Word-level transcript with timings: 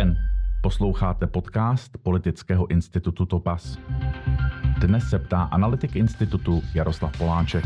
den. 0.00 0.16
Posloucháte 0.62 1.26
podcast 1.26 1.98
Politického 2.02 2.70
institutu 2.70 3.26
Topas. 3.26 3.78
Dnes 4.78 5.10
se 5.10 5.18
ptá 5.18 5.42
analytik 5.42 5.96
institutu 5.96 6.62
Jaroslav 6.74 7.18
Poláček. 7.18 7.64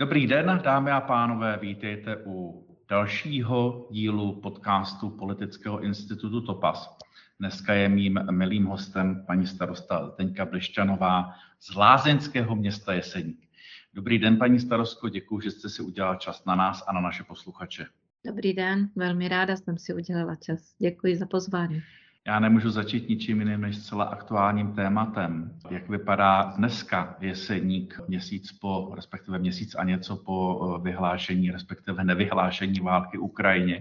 Dobrý 0.00 0.26
den, 0.26 0.60
dámy 0.64 0.90
a 0.90 1.00
pánové, 1.00 1.58
vítejte 1.62 2.16
u 2.26 2.66
dalšího 2.88 3.88
dílu 3.90 4.40
podcastu 4.40 5.10
Politického 5.10 5.80
institutu 5.80 6.40
Topas. 6.40 6.98
Dneska 7.40 7.74
je 7.74 7.88
mým 7.88 8.20
milým 8.30 8.66
hostem 8.66 9.24
paní 9.26 9.46
starosta 9.46 10.10
Teňka 10.10 10.44
Blišťanová 10.44 11.34
z 11.58 11.74
Lázeňského 11.74 12.56
města 12.56 12.92
Jeseník. 12.92 13.48
Dobrý 13.94 14.18
den, 14.18 14.38
paní 14.38 14.60
starostko, 14.60 15.08
děkuji, 15.08 15.40
že 15.40 15.50
jste 15.50 15.68
si 15.68 15.82
udělala 15.82 16.16
čas 16.16 16.44
na 16.44 16.54
nás 16.54 16.84
a 16.88 16.92
na 16.92 17.00
naše 17.00 17.24
posluchače. 17.24 17.86
Dobrý 18.26 18.52
den, 18.52 18.90
velmi 18.96 19.28
ráda 19.28 19.56
jsem 19.56 19.78
si 19.78 19.94
udělala 19.94 20.36
čas. 20.36 20.74
Děkuji 20.78 21.16
za 21.16 21.26
pozvání. 21.26 21.82
Já 22.26 22.40
nemůžu 22.40 22.70
začít 22.70 23.08
ničím 23.08 23.40
jiným 23.40 23.60
než 23.60 23.76
zcela 23.76 24.04
aktuálním 24.04 24.72
tématem. 24.72 25.58
Jak 25.70 25.88
vypadá 25.88 26.42
dneska 26.56 27.16
jeseník, 27.20 28.00
měsíc 28.08 28.52
po, 28.52 28.92
respektive 28.96 29.38
měsíc 29.38 29.74
a 29.74 29.84
něco 29.84 30.16
po 30.16 30.60
eh, 30.78 30.82
vyhlášení, 30.82 31.50
respektive 31.50 32.04
nevyhlášení 32.04 32.80
války 32.80 33.18
Ukrajině. 33.18 33.80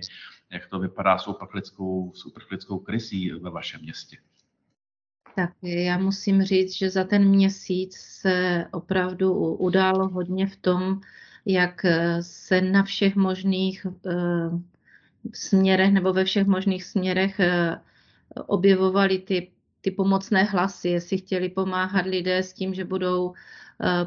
Jak 0.51 0.67
to 0.67 0.79
vypadá 0.79 1.17
s 1.17 1.27
uprchlickou, 1.27 2.13
s 2.15 2.25
uprchlickou 2.25 2.79
krizí 2.79 3.31
ve 3.31 3.49
vašem 3.49 3.81
městě? 3.81 4.17
Tak 5.35 5.51
já 5.63 5.97
musím 5.97 6.43
říct, 6.43 6.77
že 6.77 6.89
za 6.89 7.03
ten 7.03 7.29
měsíc 7.29 7.97
se 7.97 8.65
opravdu 8.71 9.33
událo 9.55 10.07
hodně 10.07 10.47
v 10.47 10.55
tom, 10.55 11.01
jak 11.51 11.85
se 12.21 12.61
na 12.61 12.83
všech 12.83 13.15
možných 13.15 13.85
eh, 13.85 14.13
směrech 15.33 15.93
nebo 15.93 16.13
ve 16.13 16.25
všech 16.25 16.47
možných 16.47 16.83
směrech 16.83 17.39
eh, 17.39 17.79
objevovaly 18.45 19.19
ty, 19.19 19.51
ty 19.81 19.91
pomocné 19.91 20.43
hlasy, 20.43 20.89
jestli 20.89 21.17
chtěli 21.17 21.49
pomáhat 21.49 22.05
lidé 22.05 22.37
s 22.37 22.53
tím, 22.53 22.73
že 22.73 22.85
budou 22.85 23.33
Eh, 23.33 23.35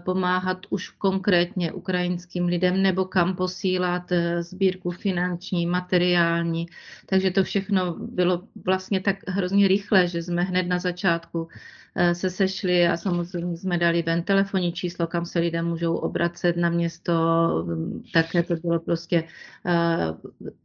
pomáhat 0.04 0.58
už 0.70 0.88
konkrétně 0.88 1.72
ukrajinským 1.72 2.46
lidem 2.46 2.82
nebo 2.82 3.04
kam 3.04 3.36
posílat 3.36 4.12
eh, 4.12 4.42
sbírku 4.42 4.90
finanční, 4.90 5.66
materiální. 5.66 6.66
Takže 7.06 7.30
to 7.30 7.44
všechno 7.44 7.96
bylo 7.98 8.42
vlastně 8.64 9.00
tak 9.00 9.16
hrozně 9.28 9.68
rychle, 9.68 10.08
že 10.08 10.22
jsme 10.22 10.42
hned 10.42 10.62
na 10.62 10.78
začátku 10.78 11.48
eh, 11.94 12.14
se 12.14 12.30
sešli 12.30 12.88
a 12.88 12.96
samozřejmě 12.96 13.56
jsme 13.56 13.78
dali 13.78 14.02
ven 14.02 14.22
telefonní 14.22 14.72
číslo, 14.72 15.06
kam 15.06 15.26
se 15.26 15.38
lidé 15.38 15.62
můžou 15.62 15.96
obracet 15.96 16.56
na 16.56 16.70
město. 16.70 17.12
Také 18.12 18.42
to 18.42 18.54
bylo 18.56 18.80
prostě 18.80 19.24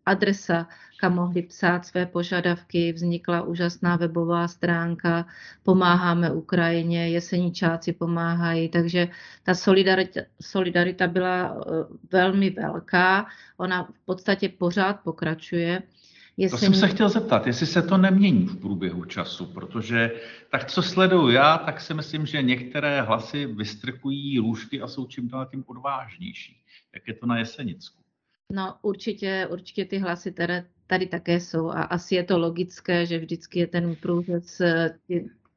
adresa, 0.06 0.68
kam 1.00 1.16
mohli 1.16 1.42
psát 1.42 1.86
své 1.86 2.06
požadavky. 2.06 2.94
Vznikla 2.94 3.42
úžasná 3.42 3.96
webová 3.96 4.48
stránka 4.48 5.26
Pomáháme 5.64 6.32
Ukrajině, 6.32 7.10
jeseničáci 7.10 7.94
pomáhají, 7.94 8.70
takže 8.70 8.97
takže 8.98 9.14
ta 9.44 9.56
solidarita, 9.56 10.22
solidarita 10.42 11.08
byla 11.08 11.58
eh, 11.58 11.96
velmi 12.12 12.50
velká. 12.50 13.26
Ona 13.58 13.84
v 13.84 14.06
podstatě 14.06 14.50
pořád 14.50 15.00
pokračuje. 15.04 15.84
Jestli 16.38 16.58
to 16.58 16.66
jsem 16.66 16.74
se 16.74 16.88
chtěl 16.88 17.10
zeptat, 17.10 17.48
jestli 17.48 17.66
se 17.66 17.82
to 17.82 17.98
nemění 17.98 18.46
v 18.46 18.62
průběhu 18.62 19.06
času, 19.06 19.46
protože 19.46 20.12
tak, 20.52 20.66
co 20.66 20.82
sleduju 20.82 21.30
já, 21.30 21.58
tak 21.58 21.82
si 21.82 21.94
myslím, 21.94 22.26
že 22.26 22.42
některé 22.42 23.02
hlasy 23.02 23.46
vystrkují 23.46 24.40
lůžky 24.40 24.82
a 24.82 24.88
jsou 24.88 25.06
čím 25.06 25.28
dál 25.28 25.46
tím 25.46 25.64
odvážnější. 25.68 26.62
Jak 26.94 27.08
je 27.08 27.14
to 27.14 27.26
na 27.26 27.38
Jesenicku? 27.38 28.04
No 28.52 28.76
určitě, 28.82 29.48
určitě 29.52 29.86
ty 29.86 29.98
hlasy 29.98 30.32
tady, 30.32 30.64
tady 30.88 31.08
také 31.08 31.40
jsou 31.40 31.70
a 31.70 31.84
asi 31.84 32.16
je 32.16 32.24
to 32.24 32.38
logické, 32.38 33.06
že 33.06 33.20
vždycky 33.20 33.60
je 33.60 33.68
ten 33.68 33.96
průřez 33.96 34.62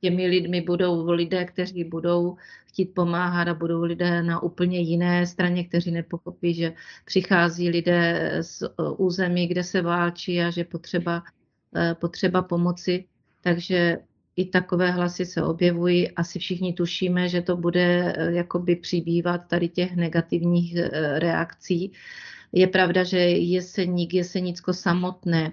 těmi 0.00 0.26
lidmi 0.26 0.60
budou 0.60 1.10
lidé, 1.10 1.44
kteří 1.44 1.84
budou 1.84 2.36
chtít 2.66 2.94
pomáhat 2.94 3.48
a 3.48 3.54
budou 3.54 3.82
lidé 3.82 4.22
na 4.22 4.42
úplně 4.42 4.80
jiné 4.80 5.26
straně, 5.26 5.64
kteří 5.64 5.90
nepochopí, 5.90 6.54
že 6.54 6.72
přichází 7.04 7.68
lidé 7.68 8.30
z 8.40 8.62
území, 8.96 9.46
kde 9.46 9.64
se 9.64 9.82
válčí 9.82 10.40
a 10.40 10.50
že 10.50 10.64
potřeba, 10.64 11.22
eh, 11.76 11.94
potřeba 11.94 12.42
pomoci. 12.42 13.04
Takže 13.40 13.98
i 14.36 14.44
takové 14.44 14.90
hlasy 14.90 15.26
se 15.26 15.42
objevují. 15.42 16.10
Asi 16.10 16.38
všichni 16.38 16.72
tušíme, 16.72 17.28
že 17.28 17.42
to 17.42 17.56
bude 17.56 18.14
eh, 18.16 18.32
jakoby 18.32 18.76
přibývat 18.76 19.38
tady 19.48 19.68
těch 19.68 19.96
negativních 19.96 20.76
reakcí. 21.18 21.92
Je 22.52 22.66
pravda, 22.66 23.04
že 23.04 23.18
Jeseník, 23.18 24.14
Jesenicko 24.14 24.72
samotné 24.72 25.52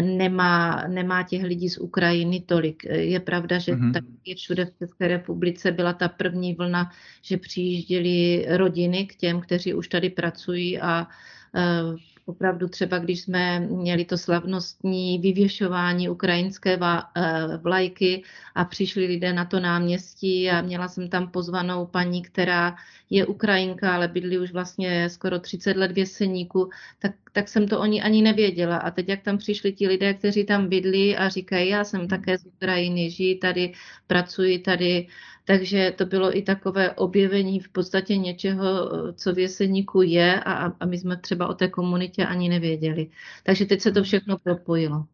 nemá, 0.00 0.84
nemá 0.88 1.22
těch 1.22 1.42
lidí 1.42 1.70
z 1.70 1.78
Ukrajiny 1.78 2.40
tolik. 2.40 2.84
Je 2.84 3.20
pravda, 3.20 3.58
že 3.58 3.72
mm-hmm. 3.72 3.92
tak 3.92 4.04
je 4.24 4.34
všude 4.34 4.64
v 4.64 4.78
České 4.78 5.08
republice 5.08 5.72
byla 5.72 5.92
ta 5.92 6.08
první 6.08 6.54
vlna, 6.54 6.90
že 7.22 7.36
přijížděly 7.36 8.46
rodiny 8.48 9.06
k 9.06 9.16
těm, 9.16 9.40
kteří 9.40 9.74
už 9.74 9.88
tady 9.88 10.10
pracují 10.10 10.80
a 10.80 11.06
uh, 11.54 11.98
opravdu 12.26 12.68
třeba, 12.68 12.98
když 12.98 13.20
jsme 13.20 13.60
měli 13.60 14.04
to 14.04 14.18
slavnostní 14.18 15.18
vyvěšování 15.18 16.08
ukrajinské 16.08 16.78
eh, 16.82 17.56
vlajky 17.56 18.22
a 18.54 18.64
přišli 18.64 19.06
lidé 19.06 19.32
na 19.32 19.44
to 19.44 19.60
náměstí 19.60 20.50
a 20.50 20.62
měla 20.62 20.88
jsem 20.88 21.08
tam 21.08 21.30
pozvanou 21.30 21.86
paní, 21.86 22.22
která 22.22 22.76
je 23.10 23.26
Ukrajinka, 23.26 23.94
ale 23.94 24.08
bydlí 24.08 24.38
už 24.38 24.52
vlastně 24.52 25.10
skoro 25.10 25.38
30 25.38 25.76
let 25.76 25.92
v 25.92 25.98
Jeseníku, 25.98 26.70
tak, 26.98 27.12
tak 27.34 27.48
jsem 27.48 27.68
to 27.68 27.80
oni 27.80 28.02
ani 28.02 28.22
nevěděla. 28.22 28.76
A 28.76 28.90
teď, 28.90 29.08
jak 29.08 29.22
tam 29.22 29.38
přišli 29.38 29.72
ti 29.72 29.88
lidé, 29.88 30.14
kteří 30.14 30.44
tam 30.44 30.68
bydlí 30.68 31.16
a 31.16 31.28
říkají, 31.28 31.68
já 31.68 31.84
jsem 31.84 32.08
také 32.08 32.38
z 32.38 32.46
Ukrajiny, 32.46 33.10
žijí 33.10 33.38
tady, 33.38 33.72
pracuji 34.06 34.58
tady, 34.58 35.06
takže 35.44 35.94
to 35.98 36.06
bylo 36.06 36.36
i 36.36 36.42
takové 36.42 36.90
objevení 36.90 37.60
v 37.60 37.68
podstatě 37.68 38.16
něčeho, 38.16 38.90
co 39.12 39.34
v 39.34 39.38
Jeseníku 39.38 40.02
je 40.02 40.40
a, 40.40 40.72
a 40.80 40.86
my 40.86 40.98
jsme 40.98 41.16
třeba 41.16 41.48
o 41.48 41.54
té 41.54 41.68
komunitě 41.68 42.26
ani 42.26 42.48
nevěděli. 42.48 43.10
Takže 43.42 43.66
teď 43.66 43.80
se 43.80 43.92
to 43.92 44.02
všechno 44.02 44.38
propojilo. 44.38 45.04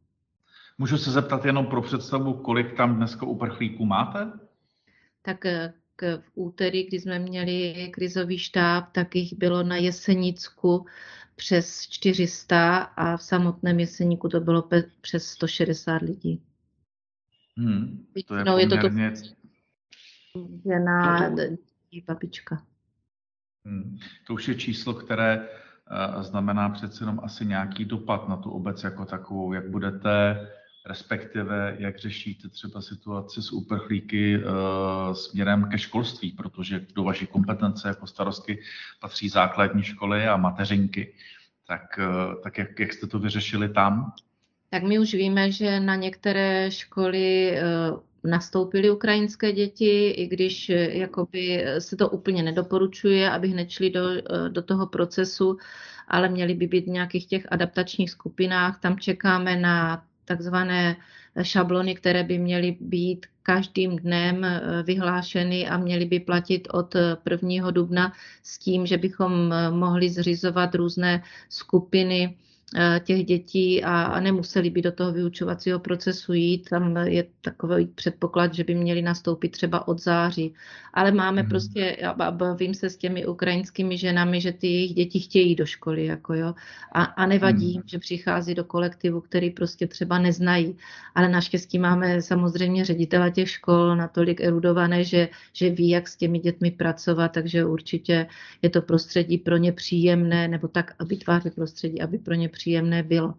Můžu 0.78 0.98
se 0.98 1.10
zeptat 1.10 1.44
jenom 1.44 1.66
pro 1.66 1.82
představu, 1.82 2.34
kolik 2.34 2.76
tam 2.76 2.97
dneska 2.97 3.26
uprchlíků 3.26 3.86
máte? 3.86 4.32
Tak 5.22 5.47
eh, 5.47 5.72
k, 5.97 6.16
v 6.16 6.30
úterý, 6.34 6.86
kdy 6.86 7.00
jsme 7.00 7.19
měli 7.19 7.88
krizový 7.92 8.38
štáb, 8.38 8.84
tak 8.92 9.16
jich 9.16 9.34
bylo 9.34 9.62
na 9.62 9.76
Jesenicku 9.76 10.86
přes 11.41 11.89
400 11.89 12.78
a 12.78 13.17
v 13.17 13.23
samotném 13.23 13.81
Jeseníku 13.81 14.28
to 14.28 14.41
bylo 14.41 14.62
pe, 14.62 14.83
přes 15.01 15.27
160 15.27 16.03
lidí. 16.03 16.43
Hmm, 17.59 18.06
to 18.27 18.37
je, 18.37 18.45
no, 18.45 18.53
poměrně... 18.53 19.05
je 19.05 19.11
to, 19.11 19.28
to 20.33 20.49
žena, 20.65 21.31
babička. 22.06 22.62
Hmm. 23.65 23.99
To 24.27 24.34
už 24.34 24.49
je 24.49 24.55
číslo, 24.55 24.95
které 24.95 25.49
uh, 26.17 26.23
znamená 26.23 26.69
přece 26.69 27.03
jenom 27.03 27.21
asi 27.23 27.47
nějaký 27.47 27.84
dopad 27.84 28.28
na 28.28 28.37
tu 28.37 28.51
obec 28.51 28.84
jako 28.84 29.05
takovou. 29.05 29.53
Jak 29.53 29.71
budete, 29.71 30.49
respektive 30.86 31.76
jak 31.78 31.98
řešíte 31.98 32.48
třeba 32.48 32.80
situaci 32.80 33.42
s 33.42 33.52
uprchlíky 33.52 34.38
uh, 34.38 35.14
směrem 35.14 35.68
ke 35.70 35.78
školství, 35.78 36.32
protože 36.32 36.86
do 36.94 37.02
vaší 37.02 37.26
kompetence 37.26 37.88
jako 37.88 38.06
starostky 38.06 38.62
patří 39.00 39.28
základní 39.28 39.82
školy 39.82 40.26
a 40.26 40.36
mateřinky. 40.36 41.14
Tak, 41.66 41.98
uh, 41.98 42.42
tak 42.42 42.58
jak, 42.58 42.80
jak 42.80 42.92
jste 42.92 43.06
to 43.06 43.18
vyřešili 43.18 43.68
tam? 43.68 44.12
Tak 44.70 44.82
my 44.82 44.98
už 44.98 45.14
víme, 45.14 45.52
že 45.52 45.80
na 45.80 45.94
některé 45.94 46.70
školy 46.70 47.56
nastoupily 48.24 48.91
ukrajinské 48.91 49.52
děti, 49.52 50.10
i 50.10 50.26
když 50.26 50.70
eh, 50.70 50.98
jakoby 50.98 51.64
eh, 51.64 51.80
se 51.80 51.97
to 51.97 52.08
úplně 52.08 52.42
nedoporučuje, 52.42 53.30
aby 53.30 53.48
hned 53.48 53.71
šli 53.71 53.91
do, 53.91 54.10
eh, 54.10 54.48
do 54.48 54.62
toho 54.62 54.86
procesu, 54.86 55.56
ale 56.09 56.28
měli 56.28 56.54
by 56.54 56.66
být 56.66 56.84
v 56.84 56.88
nějakých 56.88 57.26
těch 57.26 57.47
adaptačních 57.50 58.10
skupinách. 58.10 58.80
Tam 58.80 58.98
čekáme 58.98 59.56
na 59.56 60.04
takzvané 60.30 60.97
šablony, 61.42 61.94
které 61.94 62.22
by 62.22 62.38
měly 62.38 62.77
být 62.80 63.27
každým 63.42 63.98
dnem 63.98 64.47
vyhlášeny 64.86 65.68
a 65.68 65.74
měly 65.78 66.04
by 66.04 66.21
platit 66.21 66.68
od 66.71 66.94
1. 67.30 67.71
dubna 67.71 68.12
s 68.42 68.59
tím, 68.59 68.86
že 68.86 68.98
bychom 68.98 69.54
mohli 69.71 70.10
zřizovat 70.10 70.74
různé 70.74 71.22
skupiny 71.48 72.34
Eh, 72.34 72.49
těch 73.05 73.25
dětí 73.25 73.84
a, 73.84 74.21
nemuseli 74.21 74.71
by 74.71 74.83
do 74.83 74.93
toho 74.93 75.13
vyučovacího 75.13 75.78
procesu 75.78 76.33
jít. 76.33 76.69
Tam 76.71 76.97
je 76.97 77.25
takový 77.41 77.87
předpoklad, 77.87 78.55
že 78.55 78.65
by 78.65 78.75
měli 78.75 79.03
nastoupit 79.03 79.49
třeba 79.49 79.89
od 79.89 80.03
září. 80.03 80.55
Ale 80.95 81.13
máme 81.13 81.41
hmm. 81.41 81.51
prostě, 81.51 81.97
a 81.97 82.31
bavím 82.31 82.75
se 82.75 82.91
s 82.91 82.97
těmi 82.97 83.27
ukrajinskými 83.27 83.99
ženami, 83.99 84.41
že 84.41 84.53
ty 84.53 84.67
jejich 84.67 84.95
děti 84.95 85.21
chtějí 85.21 85.55
do 85.55 85.67
školy, 85.67 86.05
jako 86.05 86.34
jo. 86.34 86.55
A, 86.93 87.03
a 87.03 87.27
nevadí, 87.27 87.75
hmm. 87.75 87.83
že 87.87 87.99
přichází 87.99 88.55
do 88.55 88.65
kolektivu, 88.65 89.21
který 89.21 89.51
prostě 89.51 89.87
třeba 89.87 90.19
neznají. 90.19 90.77
Ale 91.15 91.28
naštěstí 91.28 91.78
máme 91.78 92.22
samozřejmě 92.22 92.84
ředitele 92.84 93.31
těch 93.31 93.51
škol 93.51 93.97
natolik 93.97 94.41
erudované, 94.41 95.05
že, 95.05 95.28
že 95.53 95.71
ví, 95.71 95.89
jak 95.89 96.09
s 96.09 96.17
těmi 96.17 96.39
dětmi 96.39 96.71
pracovat, 96.71 97.28
takže 97.28 97.65
určitě 97.65 98.27
je 98.63 98.71
to 98.71 98.83
prostředí 98.83 99.39
pro 99.39 99.57
ně 99.57 99.72
příjemné, 99.72 100.49
nebo 100.49 100.69
tak 100.69 100.95
vytvářet 101.05 101.55
prostředí, 101.55 102.01
aby 102.01 102.19
pro 102.19 102.34
ně 102.34 102.49
příjemné 102.49 102.59
bylo. 103.03 103.34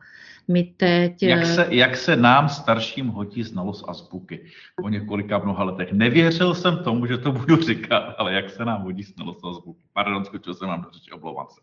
My 0.47 0.63
teď... 0.63 1.23
Jak 1.23 1.45
se, 1.45 1.67
jak 1.69 1.97
se 1.97 2.15
nám 2.15 2.49
starším 2.49 3.07
hodí 3.07 3.43
znalost 3.43 3.85
azbuky 3.87 4.45
po 4.81 4.89
několika 4.89 5.37
mnoha 5.37 5.63
letech? 5.63 5.91
Nevěřil 5.91 6.55
jsem 6.55 6.83
tomu, 6.83 7.05
že 7.05 7.17
to 7.17 7.31
budu 7.31 7.55
říkat, 7.61 8.15
ale 8.17 8.33
jak 8.33 8.49
se 8.49 8.65
nám 8.65 8.81
hodí 8.81 9.03
znalost 9.03 9.45
azbuky? 9.45 9.81
Pardon, 9.93 10.25
skočil 10.25 10.53
jsem 10.53 10.67
vám 10.67 10.81
do 10.81 10.91
řeči, 10.91 11.11
oblouvám 11.11 11.47
se. 11.49 11.61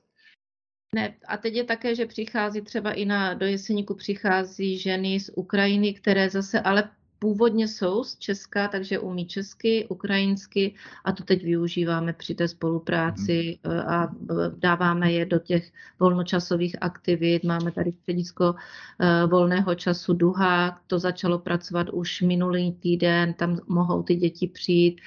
Ne, 0.94 1.14
a 1.28 1.36
teď 1.36 1.54
je 1.54 1.64
také, 1.64 1.94
že 1.94 2.06
přichází 2.06 2.60
třeba 2.60 2.92
i 2.92 3.04
na, 3.04 3.34
do 3.34 3.46
Jeseníku 3.46 3.94
přichází 3.94 4.78
ženy 4.78 5.20
z 5.20 5.30
Ukrajiny, 5.34 5.94
které 5.94 6.30
zase 6.30 6.60
ale 6.60 6.90
původně 7.18 7.68
jsou 7.68 8.04
z 8.04 8.16
Česka, 8.18 8.68
takže 8.68 8.98
umí 8.98 9.26
česky, 9.26 9.86
ukrajinsky 9.88 10.74
a 11.04 11.12
to 11.12 11.24
teď 11.24 11.44
využíváme 11.44 12.12
při 12.12 12.34
té 12.34 12.48
spolupráci 12.48 13.58
mhm. 13.64 13.76
eh, 13.76 13.82
a 13.82 14.04
eh, 14.04 14.34
dáváme 14.56 15.12
je 15.12 15.26
do 15.26 15.38
těch 15.38 15.72
volnočasových 16.00 16.76
aktivit. 16.80 17.44
Máme 17.44 17.72
tady 17.72 17.92
středisko 17.92 18.54
eh, 18.54 19.26
volného 19.26 19.74
času 19.74 20.12
Duha, 20.12 20.80
to 20.86 20.98
začalo 20.98 21.38
pracovat 21.38 21.90
už 21.90 22.22
minulý 22.22 22.72
týden, 22.72 23.34
tam 23.34 23.58
mohou 23.68 24.02
ty 24.02 24.14
děti 24.14 24.48
přijít, 24.48 25.00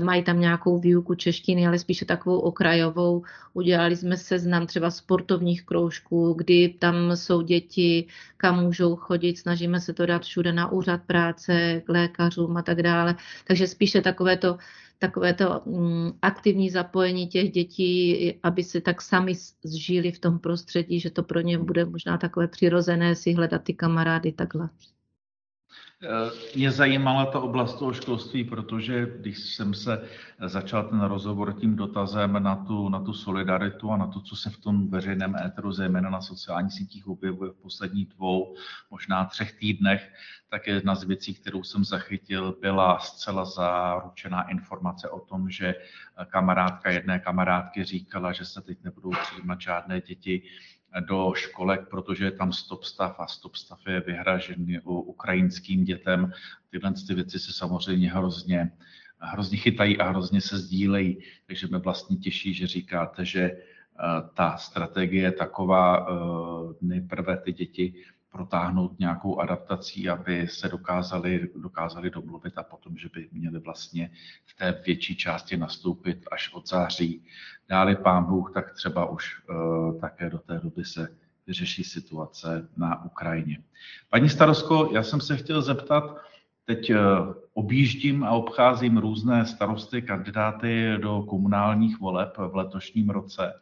mají 0.00 0.22
tam 0.22 0.40
nějakou 0.40 0.78
výuku 0.78 1.14
češtiny, 1.14 1.66
ale 1.66 1.78
spíše 1.78 2.04
takovou 2.04 2.38
okrajovou. 2.38 3.22
Udělali 3.54 3.96
jsme 3.96 4.16
seznam 4.16 4.66
třeba 4.66 4.90
sportovních 4.90 5.62
kroužků, 5.62 6.34
kdy 6.38 6.68
tam 6.78 7.16
jsou 7.16 7.42
děti, 7.42 8.06
kam 8.36 8.64
můžou 8.64 8.96
chodit, 8.96 9.38
snažíme 9.38 9.80
se 9.80 9.92
to 9.92 10.06
dát 10.06 10.22
všude 10.22 10.52
na 10.52 10.72
úřad 10.72 11.00
práce, 11.06 11.53
se 11.54 11.80
k 11.80 11.88
lékařům 11.88 12.56
a 12.56 12.62
tak 12.62 12.82
dále. 12.82 13.16
Takže 13.46 13.66
spíše 13.66 14.00
takové 14.02 14.36
to, 14.36 14.58
takové 14.98 15.34
to 15.34 15.62
mm, 15.66 16.12
aktivní 16.22 16.70
zapojení 16.70 17.28
těch 17.28 17.50
dětí, 17.50 18.34
aby 18.42 18.64
se 18.64 18.80
tak 18.80 19.02
sami 19.02 19.32
zžili 19.64 20.12
v 20.12 20.18
tom 20.18 20.38
prostředí, 20.38 21.00
že 21.00 21.10
to 21.10 21.22
pro 21.22 21.40
ně 21.40 21.58
bude 21.58 21.84
možná 21.84 22.18
takové 22.18 22.48
přirozené 22.48 23.14
si 23.16 23.32
hledat 23.32 23.62
ty 23.62 23.74
kamarády 23.74 24.32
takhle. 24.32 24.68
Eh, 26.04 26.56
mě 26.56 26.70
zajímala 26.70 27.26
ta 27.26 27.40
oblast 27.40 27.78
toho 27.78 27.92
školství, 27.92 28.44
protože 28.44 29.06
když 29.20 29.38
jsem 29.38 29.74
se 29.74 30.08
začal 30.46 30.82
ten 30.88 31.00
rozhovor 31.00 31.52
tím 31.52 31.76
dotazem 31.76 32.42
na 32.42 32.56
tu, 32.56 32.88
na 32.88 33.00
tu 33.00 33.12
solidaritu 33.12 33.90
a 33.90 33.96
na 33.96 34.06
to, 34.06 34.20
co 34.20 34.36
se 34.36 34.50
v 34.50 34.58
tom 34.58 34.88
veřejném 34.90 35.36
éteru, 35.36 35.72
zejména 35.72 36.10
na 36.10 36.20
sociálních 36.20 36.72
sítích, 36.72 37.08
objevuje 37.08 37.50
v 37.50 37.62
posledních 37.62 38.08
dvou, 38.08 38.54
možná 38.90 39.24
třech 39.24 39.52
týdnech, 39.52 40.12
tak 40.48 40.66
jedna 40.66 40.94
z 40.94 41.04
věcí, 41.04 41.34
kterou 41.34 41.62
jsem 41.62 41.84
zachytil, 41.84 42.56
byla 42.60 42.98
zcela 42.98 43.44
zaručená 43.44 44.42
informace 44.42 45.08
o 45.08 45.20
tom, 45.20 45.50
že 45.50 45.74
kamarádka 46.26 46.90
jedné 46.90 47.18
kamarádky 47.18 47.84
říkala, 47.84 48.32
že 48.32 48.44
se 48.44 48.60
teď 48.62 48.78
nebudou 48.84 49.10
přijímat 49.10 49.60
žádné 49.60 50.00
děti 50.00 50.42
do 51.00 51.32
školek, 51.34 51.88
protože 51.88 52.24
je 52.24 52.30
tam 52.30 52.52
stop 52.52 52.84
stav 52.84 53.20
a 53.20 53.26
stop 53.26 53.56
stav 53.56 53.78
je 53.86 54.00
vyhražený 54.00 54.80
ukrajinským 54.80 55.84
dětem. 55.84 56.32
Tyhle 56.70 56.92
ty 57.06 57.14
věci 57.14 57.38
se 57.38 57.52
samozřejmě 57.52 58.12
hrozně, 58.12 58.70
hrozně 59.18 59.58
chytají 59.58 59.98
a 59.98 60.08
hrozně 60.08 60.40
se 60.40 60.58
sdílejí. 60.58 61.18
Takže 61.46 61.66
mě 61.66 61.78
vlastně 61.78 62.16
těší, 62.16 62.54
že 62.54 62.66
říkáte, 62.66 63.24
že 63.24 63.42
eh, 63.42 63.58
ta 64.34 64.56
strategie 64.56 65.22
je 65.22 65.32
taková, 65.32 66.06
eh, 66.10 66.74
nejprve 66.80 67.36
ty 67.36 67.52
děti 67.52 67.94
protáhnout 68.34 68.98
nějakou 68.98 69.40
adaptací, 69.40 70.08
aby 70.08 70.48
se 70.48 70.68
dokázali, 70.68 71.48
dokázali 71.56 72.10
domluvit 72.10 72.58
a 72.58 72.62
potom, 72.62 72.96
že 72.96 73.08
by 73.14 73.28
měli 73.32 73.58
vlastně 73.58 74.10
v 74.46 74.54
té 74.54 74.82
větší 74.86 75.16
části 75.16 75.56
nastoupit 75.56 76.26
až 76.32 76.54
od 76.54 76.68
září. 76.68 77.22
Dále 77.68 77.96
pán 77.96 78.24
Bůh, 78.24 78.50
tak 78.54 78.74
třeba 78.74 79.06
už 79.10 79.42
uh, 79.48 80.00
také 80.00 80.30
do 80.30 80.38
té 80.38 80.58
doby 80.58 80.84
se 80.84 81.08
vyřeší 81.46 81.84
situace 81.84 82.68
na 82.76 83.04
Ukrajině. 83.04 83.62
Paní 84.10 84.28
starosko, 84.28 84.90
já 84.92 85.02
jsem 85.02 85.20
se 85.20 85.36
chtěl 85.36 85.62
zeptat, 85.62 86.16
teď 86.64 86.90
uh, 86.90 86.96
objíždím 87.52 88.24
a 88.24 88.30
obcházím 88.30 88.98
různé 88.98 89.46
starosty, 89.46 90.02
kandidáty 90.02 90.98
do 90.98 91.22
komunálních 91.22 92.00
voleb 92.00 92.34
v 92.38 92.56
letošním 92.56 93.10
roce 93.10 93.52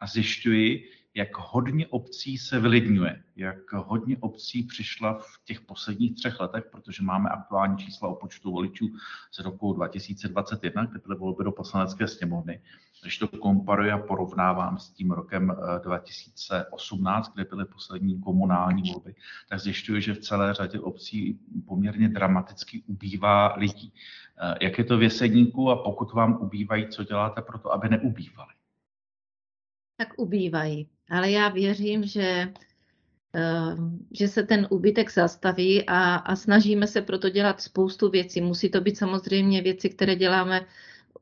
a 0.00 0.06
zjišťuji, 0.06 0.90
jak 1.16 1.28
hodně 1.38 1.86
obcí 1.86 2.38
se 2.38 2.60
vylidňuje, 2.60 3.22
jak 3.36 3.72
hodně 3.72 4.16
obcí 4.20 4.62
přišla 4.62 5.14
v 5.14 5.44
těch 5.44 5.60
posledních 5.60 6.14
třech 6.14 6.40
letech, 6.40 6.64
protože 6.72 7.02
máme 7.02 7.30
aktuální 7.30 7.78
čísla 7.78 8.08
o 8.08 8.14
počtu 8.14 8.52
voličů 8.52 8.88
z 9.32 9.38
roku 9.38 9.72
2021, 9.72 10.84
kde 10.84 11.00
byly 11.06 11.18
volby 11.18 11.44
do 11.44 11.52
poslanecké 11.52 12.08
sněmovny. 12.08 12.60
Když 13.02 13.18
to 13.18 13.28
komparuji 13.28 13.90
a 13.90 13.98
porovnávám 13.98 14.78
s 14.78 14.90
tím 14.90 15.10
rokem 15.10 15.56
2018, 15.82 17.28
eh, 17.28 17.32
kde 17.34 17.44
byly 17.44 17.64
poslední 17.64 18.20
komunální 18.20 18.92
volby, 18.92 19.14
tak 19.48 19.60
zjišťuji, 19.60 20.02
že 20.02 20.14
v 20.14 20.18
celé 20.18 20.54
řadě 20.54 20.80
obcí 20.80 21.40
poměrně 21.66 22.08
dramaticky 22.08 22.82
ubývá 22.86 23.54
lidí. 23.56 23.92
Eh, 24.38 24.54
jak 24.64 24.78
je 24.78 24.84
to 24.84 24.98
v 24.98 25.02
Jeseníku 25.02 25.70
a 25.70 25.76
pokud 25.76 26.12
vám 26.12 26.38
ubývají, 26.42 26.88
co 26.88 27.04
děláte 27.04 27.42
pro 27.42 27.58
to, 27.58 27.72
aby 27.72 27.88
neubývali? 27.88 28.54
Tak 29.96 30.08
ubývají 30.16 30.88
ale 31.10 31.30
já 31.30 31.48
věřím, 31.48 32.04
že, 32.04 32.52
eh, 33.34 33.76
že 34.12 34.28
se 34.28 34.42
ten 34.42 34.66
úbytek 34.70 35.12
zastaví 35.12 35.86
a, 35.86 36.14
a 36.14 36.36
snažíme 36.36 36.86
se 36.86 37.02
proto 37.02 37.28
dělat 37.30 37.60
spoustu 37.60 38.10
věcí. 38.10 38.40
Musí 38.40 38.70
to 38.70 38.80
být 38.80 38.98
samozřejmě 38.98 39.62
věci, 39.62 39.90
které 39.90 40.16
děláme 40.16 40.66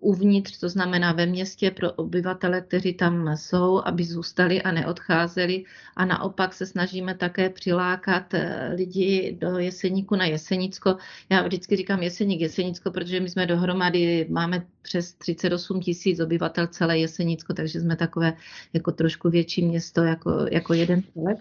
uvnitř, 0.01 0.59
to 0.59 0.69
znamená 0.69 1.13
ve 1.13 1.27
městě 1.27 1.71
pro 1.71 1.93
obyvatele, 1.93 2.61
kteří 2.61 2.95
tam 2.95 3.37
jsou, 3.37 3.83
aby 3.85 4.05
zůstali 4.05 4.63
a 4.63 4.73
neodcházeli. 4.73 5.65
A 5.97 6.05
naopak 6.05 6.55
se 6.55 6.67
snažíme 6.67 7.15
také 7.15 7.51
přilákat 7.51 8.35
eh, 8.35 8.73
lidi 8.77 9.37
do 9.41 9.59
Jeseníku 9.59 10.17
na 10.17 10.25
Jesenicko. 10.25 10.97
Já 11.31 11.43
vždycky 11.43 11.77
říkám 11.77 12.03
Jeseník, 12.03 12.41
Jesenicko, 12.41 12.91
protože 12.91 13.21
my 13.21 13.31
jsme 13.31 13.47
dohromady, 13.47 14.27
máme 14.31 14.67
přes 14.83 15.15
38 15.15 15.81
tisíc 15.81 16.21
obyvatel 16.21 16.67
celé 16.67 16.99
Jesenicko, 16.99 17.55
takže 17.55 17.81
jsme 17.81 17.97
takové 17.97 18.33
jako 18.73 18.93
trošku 18.93 19.31
větší 19.31 19.63
město 19.67 20.03
jako, 20.03 20.47
jako 20.51 20.75
jeden 20.75 21.03
celek. 21.03 21.39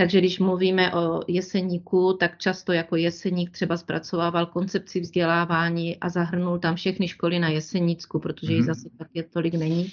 Takže 0.00 0.18
když 0.18 0.38
mluvíme 0.38 0.94
o 0.94 1.20
jeseníku, 1.28 2.16
tak 2.20 2.38
často 2.38 2.72
jako 2.72 2.96
jeseník 2.96 3.50
třeba 3.50 3.76
zpracovával 3.76 4.46
koncepci 4.46 5.00
vzdělávání 5.00 5.96
a 6.00 6.08
zahrnul 6.08 6.58
tam 6.58 6.74
všechny 6.74 7.08
školy 7.08 7.38
na 7.38 7.48
jesenícku, 7.48 8.18
protože 8.18 8.46
mm-hmm. 8.46 8.56
jich 8.56 8.60
mhm. 8.60 8.74
zase 8.74 8.88
tak 8.98 9.08
je 9.14 9.22
tolik 9.22 9.54
není. 9.54 9.92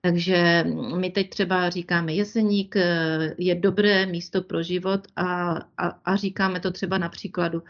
Takže 0.00 0.64
my 0.96 1.10
teď 1.10 1.30
třeba 1.30 1.70
říkáme, 1.70 2.12
Jeseník 2.14 2.76
eh, 2.76 3.34
je 3.38 3.54
dobré 3.54 4.06
místo 4.06 4.42
pro 4.42 4.62
život 4.62 5.00
a, 5.16 5.54
a, 5.78 5.88
a 6.04 6.16
říkáme 6.16 6.60
to 6.60 6.70
třeba 6.70 6.98
na 6.98 7.08
příkladu. 7.08 7.62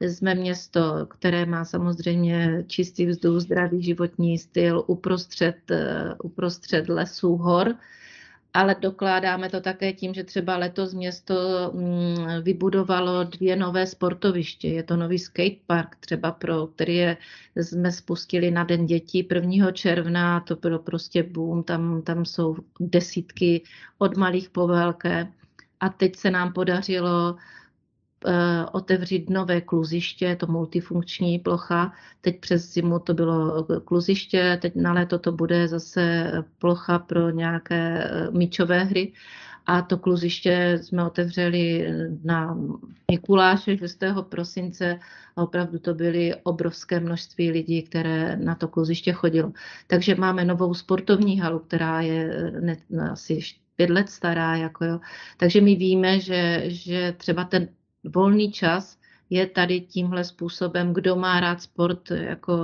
Jsme 0.00 0.34
město, 0.34 1.06
které 1.06 1.46
má 1.46 1.64
samozřejmě 1.64 2.64
čistý 2.66 3.06
vzduch, 3.06 3.40
zdravý 3.40 3.82
životní 3.82 4.38
styl 4.38 4.84
uprostřed, 4.86 5.70
eh, 5.70 6.14
uprostřed 6.22 6.88
lesů, 6.88 7.36
hor 7.36 7.74
ale 8.54 8.76
dokládáme 8.80 9.48
to 9.48 9.60
také 9.60 9.92
tím, 9.92 10.14
že 10.14 10.24
třeba 10.24 10.56
letos 10.56 10.94
město 10.94 11.34
mm, 11.74 12.42
vybudovalo 12.42 13.24
dvě 13.24 13.56
nové 13.56 13.86
sportoviště. 13.86 14.68
Je 14.68 14.82
to 14.82 14.96
nový 14.96 15.18
skatepark, 15.18 15.96
třeba 16.00 16.32
pro, 16.32 16.66
který 16.66 16.96
je, 16.96 17.16
jsme 17.56 17.92
spustili 17.92 18.50
na 18.50 18.64
Den 18.64 18.86
dětí 18.86 19.28
1. 19.34 19.72
června, 19.72 20.40
to 20.40 20.56
bylo 20.56 20.78
prostě 20.78 21.22
boom, 21.22 21.62
tam, 21.62 22.02
tam 22.02 22.24
jsou 22.24 22.56
desítky 22.80 23.62
od 23.98 24.16
malých 24.16 24.50
po 24.50 24.66
velké. 24.66 25.28
A 25.80 25.88
teď 25.88 26.16
se 26.16 26.30
nám 26.30 26.52
podařilo 26.52 27.36
Eh, 27.36 27.36
otevřít 28.72 29.30
nové 29.30 29.60
kluziště, 29.60 30.36
to 30.36 30.46
multifunkční 30.46 31.38
plocha. 31.38 31.92
Teď 32.20 32.40
přes 32.40 32.72
zimu 32.72 32.98
to 32.98 33.14
bylo 33.14 33.64
kluziště, 33.84 34.58
teď 34.62 34.76
na 34.76 34.92
léto 34.92 35.18
to 35.18 35.32
bude 35.32 35.68
zase 35.68 36.32
plocha 36.58 36.98
pro 36.98 37.30
nějaké 37.30 38.04
eh, 38.04 38.30
míčové 38.30 38.84
hry. 38.84 39.12
A 39.66 39.82
to 39.82 39.98
kluziště 39.98 40.78
jsme 40.82 41.04
otevřeli 41.04 41.88
na 42.24 42.58
Mikuláše 43.10 43.78
6. 43.78 44.04
prosince 44.28 44.98
a 45.36 45.42
opravdu 45.42 45.78
to 45.78 45.94
byly 45.94 46.34
obrovské 46.42 47.00
množství 47.00 47.50
lidí, 47.50 47.82
které 47.82 48.36
na 48.36 48.54
to 48.54 48.68
kluziště 48.68 49.12
chodilo. 49.12 49.52
Takže 49.86 50.14
máme 50.14 50.44
novou 50.44 50.74
sportovní 50.74 51.40
halu, 51.40 51.58
která 51.58 52.00
je 52.00 52.50
eh, 52.94 53.10
asi 53.10 53.40
pět 53.76 53.90
let 53.90 54.08
stará. 54.08 54.56
Jako 54.56 54.84
jo. 54.84 55.00
Takže 55.36 55.60
my 55.60 55.74
víme, 55.74 56.20
že, 56.20 56.62
že 56.66 57.14
třeba 57.18 57.44
ten 57.44 57.68
volný 58.04 58.52
čas 58.52 58.98
je 59.30 59.46
tady 59.46 59.80
tímhle 59.80 60.24
způsobem, 60.24 60.94
kdo 60.94 61.16
má 61.16 61.40
rád 61.40 61.62
sport 61.62 62.10
jako 62.10 62.54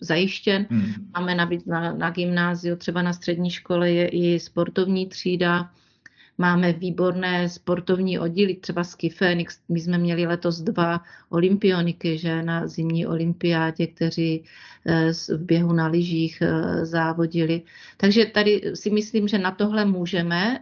zajištěn. 0.00 0.66
Hmm. 0.70 1.10
Máme 1.16 1.34
navíc 1.34 1.64
na, 1.64 1.92
na 1.92 2.10
gymnáziu, 2.10 2.76
třeba 2.76 3.02
na 3.02 3.12
střední 3.12 3.50
škole 3.50 3.90
je 3.90 4.08
i 4.08 4.40
sportovní 4.40 5.06
třída. 5.06 5.70
Máme 6.38 6.72
výborné 6.72 7.48
sportovní 7.48 8.18
oddíly, 8.18 8.54
třeba 8.54 8.84
Ski 8.84 9.08
Phoenix. 9.08 9.60
My 9.68 9.80
jsme 9.80 9.98
měli 9.98 10.26
letos 10.26 10.60
dva 10.60 11.00
olympioniky, 11.28 12.18
že 12.18 12.42
na 12.42 12.66
zimní 12.66 13.06
olympiádě, 13.06 13.86
kteří 13.86 14.44
eh, 14.86 15.12
v 15.12 15.38
běhu 15.38 15.72
na 15.72 15.86
lyžích 15.86 16.42
eh, 16.42 16.86
závodili. 16.86 17.62
Takže 17.96 18.26
tady 18.26 18.62
si 18.74 18.90
myslím, 18.90 19.28
že 19.28 19.38
na 19.38 19.50
tohle 19.50 19.84
můžeme 19.84 20.60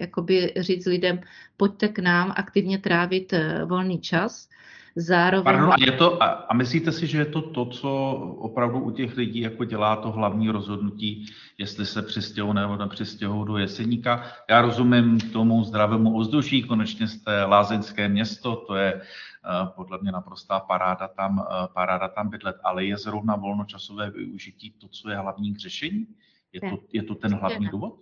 jakoby 0.00 0.52
říct 0.56 0.86
lidem, 0.86 1.20
pojďte 1.56 1.88
k 1.88 1.98
nám 1.98 2.32
aktivně 2.36 2.78
trávit 2.78 3.34
volný 3.66 3.98
čas 4.00 4.48
Zároveň... 4.96 5.44
Pardon, 5.44 5.72
a, 5.72 5.76
je 5.78 5.92
to, 5.92 6.22
a, 6.22 6.26
a 6.26 6.54
myslíte 6.54 6.92
si, 6.92 7.06
že 7.06 7.18
je 7.18 7.24
to 7.24 7.42
to, 7.42 7.66
co 7.66 8.10
opravdu 8.38 8.80
u 8.80 8.90
těch 8.90 9.16
lidí 9.16 9.40
jako 9.40 9.64
dělá 9.64 9.96
to 9.96 10.10
hlavní 10.10 10.50
rozhodnutí, 10.50 11.26
jestli 11.58 11.86
se 11.86 12.02
přistěhují 12.02 12.54
nebo 12.54 12.76
nepřistěhují 12.76 13.46
do 13.46 13.58
Jeseníka? 13.58 14.24
Já 14.50 14.60
rozumím 14.62 15.20
tomu 15.20 15.64
zdravému 15.64 16.16
ovzduší, 16.16 16.62
konečně 16.62 17.08
jste 17.08 17.44
lázeňské 17.44 18.08
město, 18.08 18.56
to 18.56 18.74
je 18.74 18.94
uh, 18.94 19.68
podle 19.68 19.98
mě 20.02 20.12
naprostá 20.12 20.60
paráda 20.60 21.08
tam, 21.08 21.38
uh, 21.38 21.46
paráda 21.74 22.08
tam 22.08 22.28
bydlet, 22.28 22.56
ale 22.64 22.84
je 22.84 22.98
zrovna 22.98 23.36
volnočasové 23.36 24.10
využití 24.10 24.70
to, 24.70 24.88
co 24.88 25.10
je 25.10 25.16
hlavní 25.16 25.54
k 25.54 25.58
řešení? 25.58 26.06
Je 26.52 26.60
to, 26.60 26.78
je 26.92 27.02
to 27.02 27.14
ten 27.14 27.34
hlavní 27.34 27.68
důvod? 27.68 27.94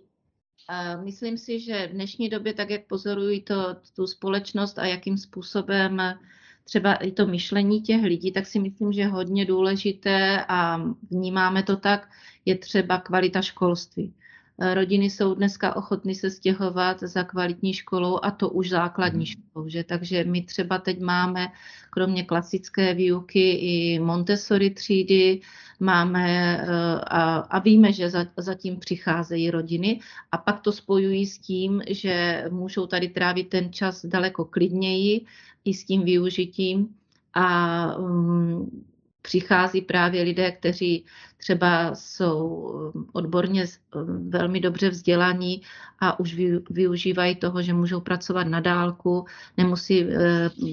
Myslím 1.03 1.37
si, 1.37 1.59
že 1.59 1.87
v 1.87 1.91
dnešní 1.91 2.29
době, 2.29 2.53
tak 2.53 2.69
jak 2.69 2.87
pozorují 2.87 3.41
to, 3.41 3.75
tu 3.95 4.07
společnost 4.07 4.79
a 4.79 4.85
jakým 4.85 5.17
způsobem 5.17 6.01
třeba 6.69 6.93
i 6.93 7.11
to 7.11 7.27
myšlení 7.27 7.81
těch 7.81 8.01
lidí, 8.01 8.31
tak 8.31 8.45
si 8.47 8.59
myslím, 8.59 8.93
že 8.93 9.05
hodně 9.05 9.45
důležité 9.45 10.45
a 10.47 10.81
vnímáme 11.11 11.63
to 11.63 11.77
tak, 11.77 12.09
je 12.45 12.57
třeba 12.57 12.97
kvalita 12.97 13.41
školství. 13.41 14.13
Rodiny 14.73 15.09
jsou 15.09 15.35
dneska 15.35 15.75
ochotny 15.75 16.15
se 16.15 16.31
stěhovat 16.31 16.99
za 16.99 17.23
kvalitní 17.23 17.73
školou 17.73 18.19
a 18.23 18.31
to 18.31 18.49
už 18.49 18.69
základní 18.69 19.25
mhm. 19.25 19.25
školou. 19.25 19.69
Že? 19.69 19.83
Takže 19.83 20.23
my 20.23 20.41
třeba 20.41 20.77
teď 20.77 20.99
máme 20.99 21.47
kromě 21.89 22.23
klasické 22.23 22.93
výuky 22.93 23.51
i 23.51 23.99
Montessori 23.99 24.69
třídy, 24.69 25.41
máme 25.79 26.57
eh, 26.57 26.65
a, 27.01 27.35
a 27.35 27.59
víme, 27.59 27.93
že 27.93 28.09
za, 28.09 28.25
zatím 28.37 28.79
přicházejí 28.79 29.51
rodiny 29.51 29.99
a 30.31 30.37
pak 30.37 30.61
to 30.61 30.71
spojují 30.71 31.25
s 31.25 31.39
tím, 31.39 31.81
že 31.89 32.45
můžou 32.49 32.87
tady 32.87 33.09
trávit 33.09 33.49
ten 33.49 33.73
čas 33.73 34.05
daleko 34.05 34.45
klidněji, 34.45 35.25
i 35.65 35.73
s 35.73 35.85
tím 35.85 36.03
využitím 36.05 36.95
a 37.33 37.95
um, 37.95 38.83
přichází 39.21 39.81
právě 39.81 40.23
lidé, 40.23 40.51
kteří 40.51 41.05
třeba 41.37 41.95
jsou 41.95 42.47
um, 42.47 43.09
odborně 43.13 43.65
um, 43.95 44.29
velmi 44.29 44.59
dobře 44.59 44.89
vzdělaní 44.89 45.61
a 45.99 46.19
už 46.19 46.35
využívají 46.69 47.35
toho, 47.35 47.61
že 47.61 47.73
můžou 47.73 48.01
pracovat 48.01 48.47
na 48.47 48.59
dálku, 48.59 49.25
nemusí 49.57 50.05
uh, 50.05 50.11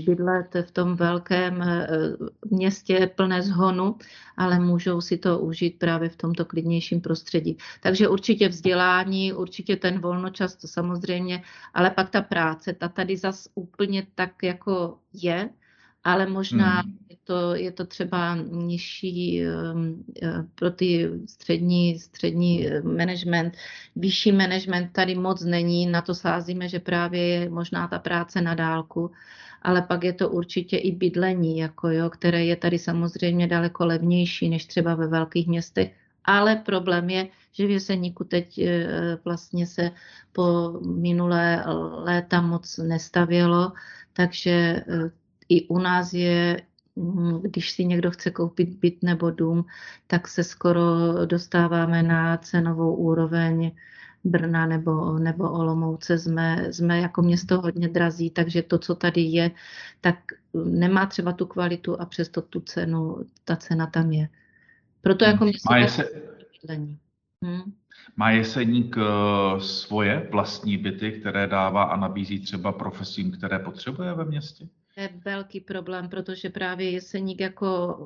bydlet 0.07 0.57
v 0.63 0.71
tom 0.71 0.97
velkém 0.97 1.57
uh, 1.61 2.29
městě 2.51 3.11
plné 3.15 3.43
zhonu, 3.43 3.97
ale 4.37 4.59
můžou 4.59 5.01
si 5.01 5.19
to 5.19 5.39
užít 5.39 5.79
právě 5.79 6.09
v 6.09 6.17
tomto 6.17 6.45
klidnějším 6.45 7.01
prostředí. 7.01 7.57
Takže 7.83 8.09
určitě 8.09 8.49
vzdělání, 8.49 9.33
určitě 9.33 9.77
ten 9.77 9.99
volnočas, 9.99 10.57
to 10.57 10.69
samozřejmě, 10.69 11.43
ale 11.75 11.91
pak 11.91 12.11
ta 12.11 12.23
práce, 12.23 12.73
ta 12.73 12.89
tady 12.89 13.17
zas 13.17 13.49
úplně 13.55 14.07
tak 14.15 14.43
jako 14.43 14.99
je, 15.13 15.51
ale 16.07 16.27
možná 16.27 16.81
hmm. 16.81 16.97
je, 17.11 17.17
to, 17.25 17.55
je 17.55 17.73
to 17.73 17.87
třeba 17.87 18.37
nižší 18.37 19.43
um, 19.47 20.05
eh, 20.23 20.45
pro 20.55 20.71
ty 20.71 21.11
střední, 21.27 21.99
střední 21.99 22.69
eh, 22.69 22.83
management. 22.83 23.55
Vyšší 23.97 24.33
management 24.33 24.93
tady 24.93 25.15
moc 25.15 25.45
není, 25.45 25.87
na 25.87 26.03
to 26.03 26.15
sázíme, 26.15 26.69
že 26.69 26.79
právě 26.79 27.27
je 27.27 27.51
možná 27.51 27.89
ta 27.89 27.99
práce 27.99 28.41
na 28.41 28.55
dálku, 28.55 29.11
ale 29.63 29.83
pak 29.83 30.05
je 30.05 30.13
to 30.13 30.31
určitě 30.31 30.77
i 30.77 30.93
bydlení, 30.93 31.59
jako 31.59 31.89
jo, 31.89 32.11
které 32.11 32.45
je 32.45 32.57
tady 32.57 32.79
samozřejmě 32.79 33.47
daleko 33.47 33.87
levnější 33.87 34.49
než 34.49 34.67
třeba 34.67 34.95
ve 34.95 35.07
velkých 35.07 35.47
městech, 35.47 35.91
ale 36.25 36.57
problém 36.57 37.11
je, 37.11 37.29
že 37.53 37.67
v 37.67 37.71
Jeseníku 37.71 38.25
teď 38.25 38.59
eh, 38.59 39.19
vlastně 39.25 39.67
se 39.67 39.91
po 40.33 40.79
minulé 40.87 41.65
léta 42.05 42.41
moc 42.41 42.79
nestavělo, 42.79 43.73
takže 44.13 44.85
i 45.49 45.69
u 45.69 45.79
nás 45.79 46.13
je, 46.13 46.63
mm, 46.97 47.41
když 47.43 47.71
si 47.71 47.85
někdo 47.85 48.11
chce 48.11 48.31
koupit 48.31 48.69
byt 48.69 49.03
nebo 49.03 49.31
dům, 49.31 49.65
tak 50.07 50.29
se 50.29 50.45
skoro 50.45 50.83
dostáváme 51.27 52.03
na 52.03 52.37
cenovou 52.37 52.95
úroveň 52.95 53.73
Brna 54.25 54.67
nebo, 54.67 55.19
nebo 55.19 55.51
Olomouce. 55.51 56.19
Jsme, 56.19 56.73
jsme 56.73 56.99
jako 57.01 57.23
město 57.23 57.61
hodně 57.61 57.89
drazí, 57.89 58.31
takže 58.31 58.63
to, 58.63 58.79
co 58.79 58.95
tady 58.95 59.21
je, 59.21 59.51
tak 60.01 60.19
nemá 60.65 61.07
třeba 61.07 61.33
tu 61.33 61.47
kvalitu 61.47 62.01
a 62.01 62.07
přesto 62.07 62.43
tu 62.43 62.61
cenu, 62.61 63.17
ta 63.45 63.57
cena 63.57 63.87
tam 63.87 64.13
je. 64.13 64.29
Proto 65.01 65.25
jako 65.25 65.45
město... 65.45 65.73
Má, 65.73 65.89
se... 65.89 66.09
hmm? 67.45 67.73
Má 68.17 68.31
Jeseník 68.31 68.97
eh, 68.99 69.61
svoje 69.61 70.29
vlastní 70.31 70.77
byty, 70.79 71.13
které 71.13 71.47
dává 71.47 71.83
a 71.83 71.97
nabízí 71.97 72.41
třeba 72.41 72.73
profesím, 72.73 73.33
které 73.33 73.59
potřebuje 73.59 74.15
ve 74.15 74.25
městě? 74.25 74.69
Je 74.97 75.11
velký 75.25 75.61
problém, 75.61 76.09
protože 76.09 76.51
právě 76.51 76.91
Jeseník 76.91 77.41
jako 77.41 77.99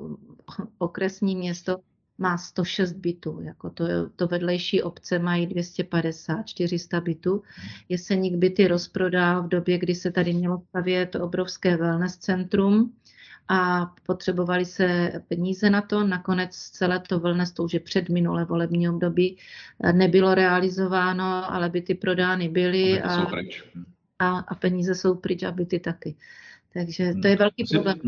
okresní 0.78 1.36
město 1.36 1.80
má 2.18 2.38
106 2.38 2.92
bytů. 2.92 3.40
Jako 3.42 3.70
to, 3.70 3.84
to 4.16 4.26
vedlejší 4.26 4.82
obce 4.82 5.18
mají 5.18 5.46
250, 5.46 6.42
400 6.46 7.00
bytů. 7.00 7.42
Jeseník 7.88 8.34
byty 8.34 8.68
rozprodal 8.68 9.42
v 9.42 9.48
době, 9.48 9.78
kdy 9.78 9.94
se 9.94 10.10
tady 10.10 10.32
mělo 10.32 10.62
stavět 10.68 11.14
obrovské 11.14 11.76
wellness 11.76 12.16
centrum 12.16 12.92
a 13.48 13.92
potřebovali 14.06 14.64
se 14.64 15.12
peníze 15.28 15.70
na 15.70 15.82
to. 15.82 16.04
Nakonec 16.04 16.56
celé 16.56 17.00
to 17.00 17.20
wellness, 17.20 17.52
to 17.52 17.64
už 17.64 17.74
je 17.74 17.80
před 17.80 18.08
minulé 18.08 18.44
volební 18.44 18.88
období, 18.88 19.38
nebylo 19.92 20.34
realizováno, 20.34 21.52
ale 21.52 21.68
byty 21.68 21.94
prodány 21.94 22.48
byly 22.48 23.02
a, 23.02 23.26
a, 24.18 24.38
a 24.38 24.54
peníze 24.54 24.94
jsou 24.94 25.14
pryč 25.14 25.42
a 25.42 25.52
byty 25.52 25.80
taky. 25.80 26.16
Takže 26.74 27.14
to 27.22 27.28
je 27.28 27.36
velký 27.36 27.62
musím, 27.62 27.82
problém. 27.82 28.00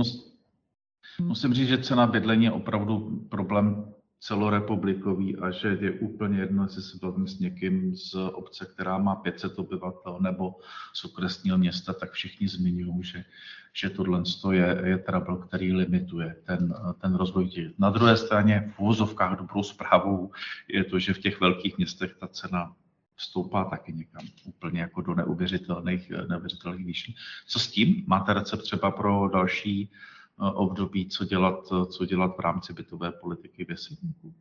Musím 1.20 1.54
říct, 1.54 1.68
že 1.68 1.78
cena 1.78 2.06
bydlení 2.06 2.44
je 2.44 2.52
opravdu 2.52 3.26
problém 3.30 3.94
celorepublikový 4.22 5.36
a 5.36 5.50
že 5.50 5.78
je 5.80 5.90
úplně 5.90 6.38
jedno, 6.38 6.62
jestli 6.62 6.82
se 6.82 6.98
bavím 7.02 7.26
s 7.26 7.38
někým 7.38 7.94
z 7.94 8.14
obce, 8.14 8.66
která 8.74 8.98
má 8.98 9.14
500 9.16 9.58
obyvatel 9.58 10.18
nebo 10.20 10.54
z 10.92 11.04
okresního 11.04 11.58
města, 11.58 11.92
tak 11.92 12.12
všichni 12.12 12.48
zmiňují, 12.48 13.04
že, 13.04 13.24
že 13.72 13.90
tohle 13.90 14.22
je, 14.52 14.82
je 14.84 14.98
trouble, 14.98 15.38
který 15.46 15.72
limituje 15.72 16.36
ten, 16.46 16.74
ten 17.00 17.14
rozvoj. 17.14 17.50
Na 17.78 17.90
druhé 17.90 18.16
straně 18.16 18.72
v 18.76 18.80
úvozovkách 18.80 19.38
dobrou 19.38 19.62
zprávou 19.62 20.30
je 20.68 20.84
to, 20.84 20.98
že 20.98 21.14
v 21.14 21.18
těch 21.18 21.40
velkých 21.40 21.78
městech 21.78 22.16
ta 22.20 22.28
cena 22.28 22.76
stoupá 23.22 23.64
taky 23.64 23.92
někam 23.92 24.26
úplně 24.44 24.80
jako 24.80 25.00
do 25.00 25.14
neuvěřitelných, 25.14 26.10
neuvěřitelných 26.28 26.86
výší. 26.86 27.16
Co 27.46 27.58
s 27.58 27.68
tím? 27.68 28.04
Máte 28.06 28.34
recept 28.34 28.62
třeba 28.62 28.90
pro 28.90 29.28
další 29.28 29.90
eh, 29.92 30.50
období, 30.52 31.08
co 31.08 31.24
dělat, 31.24 31.66
co 31.90 32.06
dělat 32.06 32.36
v 32.36 32.40
rámci 32.40 32.72
bytové 32.72 33.12
politiky 33.12 33.64
v 33.64 33.70
Jeseníku? 33.70 34.34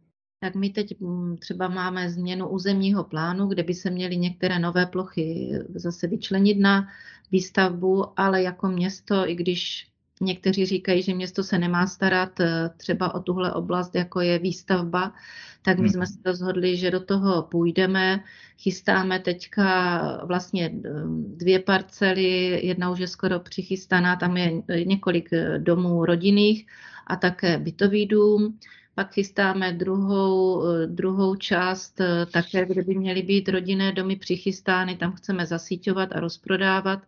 Tak 0.43 0.55
my 0.55 0.69
teď 0.69 1.00
mm, 1.00 1.38
třeba 1.38 1.67
máme 1.67 2.09
změnu 2.09 2.47
územního 2.47 3.03
plánu, 3.03 3.47
kde 3.47 3.63
by 3.63 3.73
se 3.73 3.89
měly 3.89 4.17
některé 4.17 4.59
nové 4.59 4.85
plochy 4.85 5.51
zase 5.75 6.07
vyčlenit 6.07 6.59
na 6.59 6.88
výstavbu, 7.31 8.19
ale 8.19 8.41
jako 8.43 8.67
město, 8.67 9.29
i 9.29 9.35
když 9.35 9.90
Někteří 10.21 10.65
říkají, 10.65 11.01
že 11.01 11.13
město 11.13 11.43
se 11.43 11.59
nemá 11.59 11.87
starat 11.87 12.39
eh, 12.39 12.69
třeba 12.77 13.15
o 13.15 13.19
tuhle 13.19 13.53
oblast, 13.53 13.95
jako 13.95 14.21
je 14.21 14.39
výstavba, 14.39 15.13
tak 15.61 15.79
my 15.79 15.89
jsme 15.89 16.05
hmm. 16.05 16.05
se 16.05 16.19
rozhodli, 16.25 16.77
že 16.77 16.91
do 16.91 16.99
toho 16.99 17.41
půjdeme. 17.41 18.23
Chystáme 18.57 19.19
teďka 19.19 20.01
vlastně 20.25 20.71
eh, 20.85 20.89
dvě 21.37 21.59
parcely, 21.59 22.59
jedna 22.65 22.91
už 22.91 22.99
je 22.99 23.07
skoro 23.07 23.39
přichystaná, 23.39 24.15
tam 24.15 24.37
je 24.37 24.51
několik 24.85 25.33
eh, 25.33 25.59
domů 25.59 26.05
rodinných 26.05 26.65
a 27.07 27.15
také 27.15 27.57
bytový 27.57 28.05
dům. 28.05 28.59
Pak 28.95 29.13
chystáme 29.13 29.73
druhou, 29.73 30.63
druhou 30.85 31.35
část, 31.35 32.01
také, 32.31 32.65
kde 32.65 32.83
by 32.83 32.95
měly 32.95 33.21
být 33.21 33.49
rodinné 33.49 33.91
domy 33.91 34.15
přichystány, 34.15 34.97
tam 34.97 35.11
chceme 35.11 35.45
zasíťovat 35.45 36.09
a 36.11 36.19
rozprodávat 36.19 36.99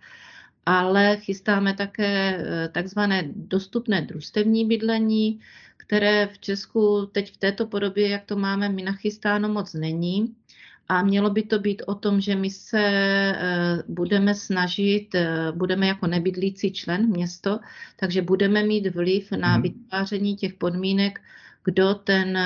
ale 0.66 1.18
chystáme 1.18 1.74
také 1.74 2.38
eh, 2.38 2.70
takzvané 2.70 3.24
dostupné 3.36 4.02
družstevní 4.02 4.66
bydlení, 4.66 5.40
které 5.78 6.28
v 6.28 6.40
Česku 6.40 7.06
teď 7.12 7.34
v 7.34 7.38
této 7.38 7.68
podobě, 7.68 8.10
jak 8.10 8.26
to 8.26 8.36
máme 8.36 8.70
my 8.70 8.84
nachystáno, 8.84 9.50
moc 9.50 9.74
není. 9.74 10.36
A 10.88 11.04
mělo 11.04 11.30
by 11.30 11.44
to 11.44 11.60
být 11.60 11.82
o 11.88 11.96
tom, 11.96 12.22
že 12.22 12.36
my 12.36 12.50
se 12.50 12.80
eh, 12.80 13.84
budeme 13.88 14.36
snažit, 14.36 15.16
eh, 15.16 15.52
budeme 15.52 15.88
jako 15.88 16.08
nebydlící 16.08 16.72
člen 16.74 17.10
město, 17.10 17.60
takže 17.96 18.22
budeme 18.22 18.64
mít 18.64 18.96
vliv 18.96 19.32
na 19.32 19.54
mhm. 19.54 19.62
vytváření 19.62 20.36
těch 20.36 20.54
podmínek, 20.54 21.22
kdo 21.64 21.94
ten 21.94 22.38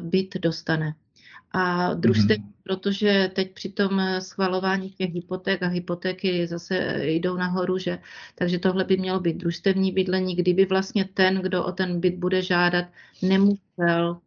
byt 0.00 0.34
dostane. 0.40 0.94
A 1.58 1.94
družstevní, 1.94 2.44
mm-hmm. 2.44 2.62
protože 2.62 3.30
teď 3.34 3.54
při 3.54 3.68
tom 3.72 4.00
schvalování 4.18 4.90
těch 4.90 5.14
hypoték 5.14 5.62
a 5.62 5.66
hypotéky 5.66 6.46
zase 6.46 6.96
jdou 7.02 7.36
nahoru, 7.36 7.78
že, 7.78 7.98
takže 8.34 8.58
tohle 8.58 8.84
by 8.84 8.96
mělo 8.96 9.20
být 9.20 9.36
družstevní 9.36 9.92
bydlení, 9.92 10.36
kdyby 10.36 10.66
vlastně 10.66 11.04
ten, 11.04 11.34
kdo 11.34 11.64
o 11.64 11.72
ten 11.72 12.00
byt 12.00 12.14
bude 12.14 12.42
žádat, 12.42 12.84
nemusel 13.22 14.20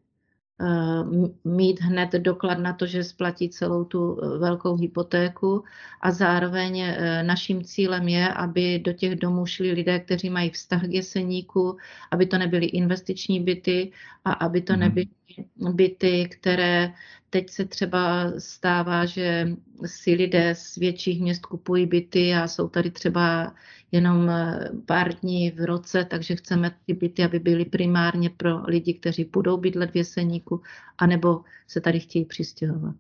Eh, 0.61 1.03
mít 1.43 1.81
hned 1.81 2.11
doklad 2.11 2.59
na 2.59 2.73
to, 2.73 2.85
že 2.85 3.03
splatí 3.03 3.49
celou 3.49 3.83
tu 3.83 4.19
eh, 4.21 4.37
velkou 4.37 4.75
hypotéku 4.75 5.63
a 6.01 6.11
zároveň 6.11 6.79
eh, 6.79 7.23
naším 7.23 7.63
cílem 7.63 8.07
je, 8.07 8.33
aby 8.33 8.79
do 8.79 8.93
těch 8.93 9.15
domů 9.15 9.45
šli 9.45 9.71
lidé, 9.71 9.99
kteří 9.99 10.29
mají 10.29 10.49
vztah 10.49 10.81
k 10.81 10.91
jeseníku, 10.91 11.77
aby 12.11 12.25
to 12.25 12.37
nebyly 12.37 12.65
investiční 12.65 13.39
byty 13.39 13.91
a 14.25 14.31
aby 14.31 14.61
to 14.61 14.73
mhm. 14.73 14.79
nebyly 14.79 15.07
byty, 15.55 16.29
které 16.31 16.93
teď 17.29 17.49
se 17.49 17.65
třeba 17.65 18.31
stává, 18.37 19.05
že 19.05 19.47
si 19.85 20.11
lidé 20.11 20.55
z 20.55 20.75
větších 20.75 21.21
měst 21.21 21.45
kupují 21.45 21.85
byty 21.85 22.33
a 22.33 22.47
jsou 22.47 22.67
tady 22.69 22.91
třeba 22.91 23.55
jenom 23.91 24.29
eh, 24.29 24.69
pár 24.85 25.13
dní 25.13 25.51
v 25.51 25.65
roce, 25.65 26.05
takže 26.05 26.35
chceme 26.35 26.71
ty 26.85 26.93
byty, 26.93 27.23
aby 27.23 27.39
byly 27.39 27.65
primárně 27.65 28.29
pro 28.29 28.63
lidi, 28.63 28.93
kteří 28.93 29.23
budou 29.23 29.57
bydlet 29.57 29.91
v 29.91 29.95
Jeseníku, 29.95 30.61
anebo 30.97 31.41
se 31.67 31.81
tady 31.81 31.99
chtějí 31.99 32.25
přistěhovat. 32.25 32.95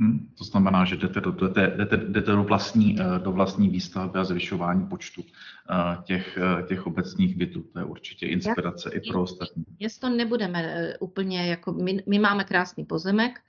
Hmm, 0.00 0.28
to 0.38 0.44
znamená, 0.44 0.84
že 0.84 0.96
jdete 0.96 1.20
do, 1.20 1.30
jdete, 1.30 1.72
jdete, 1.76 1.96
jdete 1.96 2.32
do, 2.32 2.42
vlastní, 2.44 2.96
eh, 3.00 3.18
do 3.18 3.32
vlastní 3.32 3.68
výstavby 3.68 4.18
a 4.18 4.24
zvyšování 4.24 4.86
počtu 4.86 5.24
eh, 5.70 6.02
těch, 6.04 6.38
těch 6.68 6.86
obecních 6.86 7.36
bytů. 7.36 7.62
To 7.72 7.78
je 7.78 7.84
určitě 7.84 8.26
inspirace 8.26 8.90
Já, 8.92 9.00
i 9.00 9.10
pro 9.10 9.22
ostatní. 9.22 9.64
Město 9.78 10.08
nebudeme 10.08 10.92
úplně 11.00 11.46
jako, 11.46 11.72
my, 11.72 12.02
my 12.06 12.18
máme 12.18 12.44
krásný 12.44 12.84
pozemek, 12.84 13.40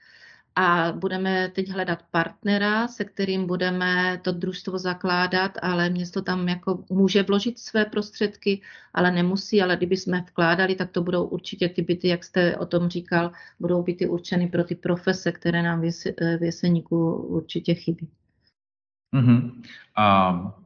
a 0.56 0.92
budeme 0.92 1.48
teď 1.48 1.68
hledat 1.68 2.02
partnera, 2.10 2.88
se 2.88 3.04
kterým 3.04 3.46
budeme 3.46 4.20
to 4.24 4.32
družstvo 4.32 4.78
zakládat, 4.78 5.52
ale 5.62 5.90
město 5.90 6.22
tam 6.22 6.48
jako 6.48 6.84
může 6.90 7.22
vložit 7.22 7.58
své 7.58 7.84
prostředky, 7.84 8.60
ale 8.94 9.10
nemusí, 9.10 9.62
ale 9.62 9.76
kdyby 9.76 9.96
jsme 9.96 10.20
vkládali, 10.20 10.74
tak 10.74 10.90
to 10.90 11.02
budou 11.02 11.24
určitě 11.24 11.68
ty 11.68 11.82
byty, 11.82 12.08
jak 12.08 12.24
jste 12.24 12.56
o 12.56 12.66
tom 12.66 12.88
říkal, 12.88 13.32
budou 13.60 13.82
byty 13.82 14.08
určeny 14.08 14.48
pro 14.48 14.64
ty 14.64 14.74
profese, 14.74 15.32
které 15.32 15.62
nám 15.62 15.80
v 16.38 16.42
Jeseníku 16.42 17.12
určitě 17.12 17.74
chybí. 17.74 18.08
Mm-hmm. 19.16 19.62
A 19.96 20.60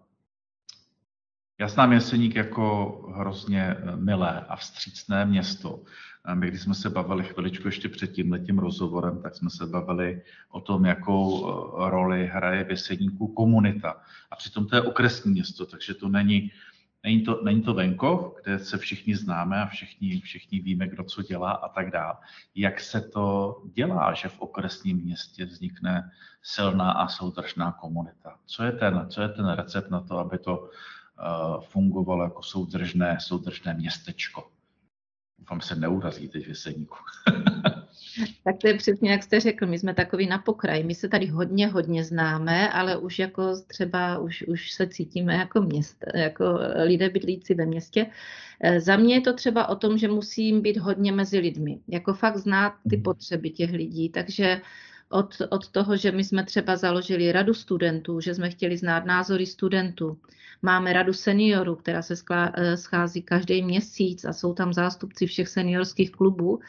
já 1.61 1.69
znám 1.69 1.93
Jeseník 1.93 2.35
jako 2.35 2.93
hrozně 3.17 3.77
milé 3.97 4.41
a 4.41 4.57
vstřícné 4.57 5.27
město. 5.27 5.81
My, 6.33 6.49
když 6.49 6.63
jsme 6.63 6.75
se 6.75 6.91
bavili 6.91 7.25
chviličku 7.25 7.69
ještě 7.69 7.89
před 7.89 8.13
tím 8.13 8.33
letím 8.33 8.59
rozhovorem, 8.59 9.23
tak 9.23 9.35
jsme 9.35 9.51
se 9.51 9.67
bavili 9.67 10.23
o 10.51 10.61
tom, 10.61 10.85
jakou 10.85 11.49
eh, 11.49 11.91
roli 11.91 12.27
hraje 12.27 12.65
v 12.65 12.71
Jeseníku 12.71 13.27
komunita. 13.27 14.01
A 14.31 14.37
přitom 14.37 14.67
to 14.67 14.77
je 14.77 14.83
okresní 14.83 15.33
město, 15.33 15.67
takže 15.67 15.95
to 15.95 16.09
není, 16.09 16.51
není, 17.05 17.23
to, 17.23 17.41
není 17.45 17.63
to 17.63 17.75
venkov, 17.75 18.35
kde 18.43 18.59
se 18.59 18.79
všichni 18.79 19.17
známe 19.17 19.63
a 19.63 19.67
všichni, 19.67 20.21
všichni 20.21 20.61
víme, 20.61 20.89
kdo 20.89 21.05
co 21.05 21.23
dělá 21.23 21.51
a 21.51 21.69
tak 21.69 21.91
dále. 21.91 22.15
Jak 22.55 22.81
se 22.81 23.01
to 23.01 23.57
dělá, 23.75 24.15
že 24.15 24.29
v 24.29 24.41
okresním 24.41 24.97
městě 24.99 25.45
vznikne 25.45 26.11
silná 26.43 26.93
a 26.93 27.09
soudržná 27.09 27.73
komunita? 27.73 28.37
Co 28.47 28.63
je 28.63 28.73
ten, 28.73 29.07
co 29.09 29.23
je 29.23 29.29
ten 29.29 29.49
recept 29.49 29.91
na 29.91 30.01
to, 30.01 30.19
aby 30.19 30.39
to 30.39 30.59
uh, 30.59 31.61
fungovalo 31.61 32.23
jako 32.23 32.43
soudržné, 32.43 33.17
soudržné 33.21 33.75
městečko? 33.75 34.54
Doufám, 35.39 35.61
se 35.61 35.75
neurazí 35.75 36.29
teď 36.29 36.45
v 36.45 36.49
jeseníku. 36.49 36.97
tak 38.45 38.57
to 38.61 38.69
je 38.69 38.75
přesně, 38.75 39.11
jak 39.11 39.23
jste 39.23 39.41
řekl, 39.41 39.67
my 39.67 39.79
jsme 39.79 39.95
takový 39.95 40.27
na 40.27 40.39
pokraji. 40.39 40.85
My 40.85 40.95
se 40.95 41.09
tady 41.09 41.27
hodně, 41.27 41.67
hodně 41.67 42.05
známe, 42.05 42.69
ale 42.69 42.97
už 42.97 43.19
jako 43.19 43.63
třeba, 43.67 44.19
už, 44.19 44.43
už 44.43 44.73
se 44.73 44.87
cítíme 44.87 45.35
jako 45.35 45.61
měst, 45.61 46.05
jako 46.15 46.59
lidé 46.85 47.11
bydlící 47.11 47.55
ve 47.55 47.67
městě. 47.67 48.07
E, 48.61 48.81
za 48.81 48.97
mě 48.97 49.15
je 49.15 49.21
to 49.21 49.33
třeba 49.33 49.69
o 49.69 49.77
tom, 49.77 49.99
že 49.99 50.09
musím 50.09 50.63
být 50.63 50.77
hodně 50.77 51.13
mezi 51.13 51.39
lidmi, 51.39 51.79
jako 51.89 52.15
fakt 52.15 52.37
znát 52.37 52.75
ty 52.91 52.97
mhm. 52.97 53.03
potřeby 53.03 53.51
těch 53.51 53.73
lidí, 53.73 54.09
takže 54.09 54.61
od, 55.15 55.35
od 55.51 55.69
toho, 55.69 55.97
že 55.97 56.13
my 56.13 56.25
jsme 56.25 56.45
třeba 56.45 56.77
založili 56.77 57.33
radu 57.33 57.55
studentů, 57.55 58.21
že 58.21 58.35
jsme 58.35 58.51
chtěli 58.51 58.77
znát 58.77 59.05
názory 59.05 59.47
studentů. 59.47 60.19
Máme 60.63 60.93
radu 60.93 61.13
seniorů, 61.13 61.77
která 61.77 62.03
se 62.03 62.15
eh, 62.31 62.77
schází 62.77 63.23
každý 63.23 63.63
měsíc 63.63 64.25
a 64.25 64.33
jsou 64.33 64.55
tam 64.55 64.73
zástupci 64.73 65.27
všech 65.27 65.49
seniorských 65.49 66.13
klubů 66.13 66.61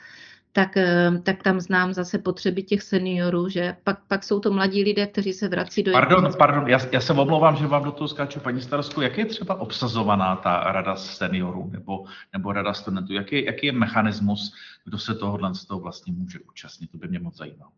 tak, 0.55 0.77
eh, 0.77 1.11
tak 1.23 1.43
tam 1.43 1.59
znám 1.59 1.93
zase 1.93 2.17
potřeby 2.17 2.63
těch 2.63 2.81
seniorů, 2.81 3.49
že 3.49 3.75
pak, 3.83 3.99
pak 4.07 4.23
jsou 4.23 4.39
to 4.39 4.51
mladí 4.51 4.83
lidé, 4.83 5.07
kteří 5.07 5.33
se 5.33 5.47
vrací 5.47 5.83
do... 5.83 5.91
Pardon, 5.91 6.29
pardon, 6.37 6.67
já, 6.67 6.79
já 6.91 7.01
se 7.01 7.13
omlouvám, 7.13 7.55
že 7.55 7.67
vám 7.67 7.83
do 7.83 7.91
toho 7.91 8.07
skáču, 8.07 8.39
paní 8.39 8.61
starostku, 8.61 9.01
jak 9.01 9.17
je 9.17 9.25
třeba 9.25 9.55
obsazovaná 9.55 10.35
ta 10.35 10.71
rada 10.71 10.95
seniorů 10.95 11.69
nebo, 11.71 12.05
nebo 12.33 12.51
rada 12.51 12.73
studentů? 12.73 13.13
Jaký, 13.13 13.45
jaký 13.45 13.67
je 13.67 13.71
mechanismus, 13.71 14.53
kdo 14.85 14.97
se 14.97 15.15
tohohle 15.15 15.55
z 15.55 15.65
toho 15.65 15.79
vlastně 15.79 16.13
může 16.13 16.39
účastnit? 16.39 16.91
To 16.91 16.97
by 16.97 17.07
mě 17.07 17.19
moc 17.19 17.37
zajímalo. 17.37 17.71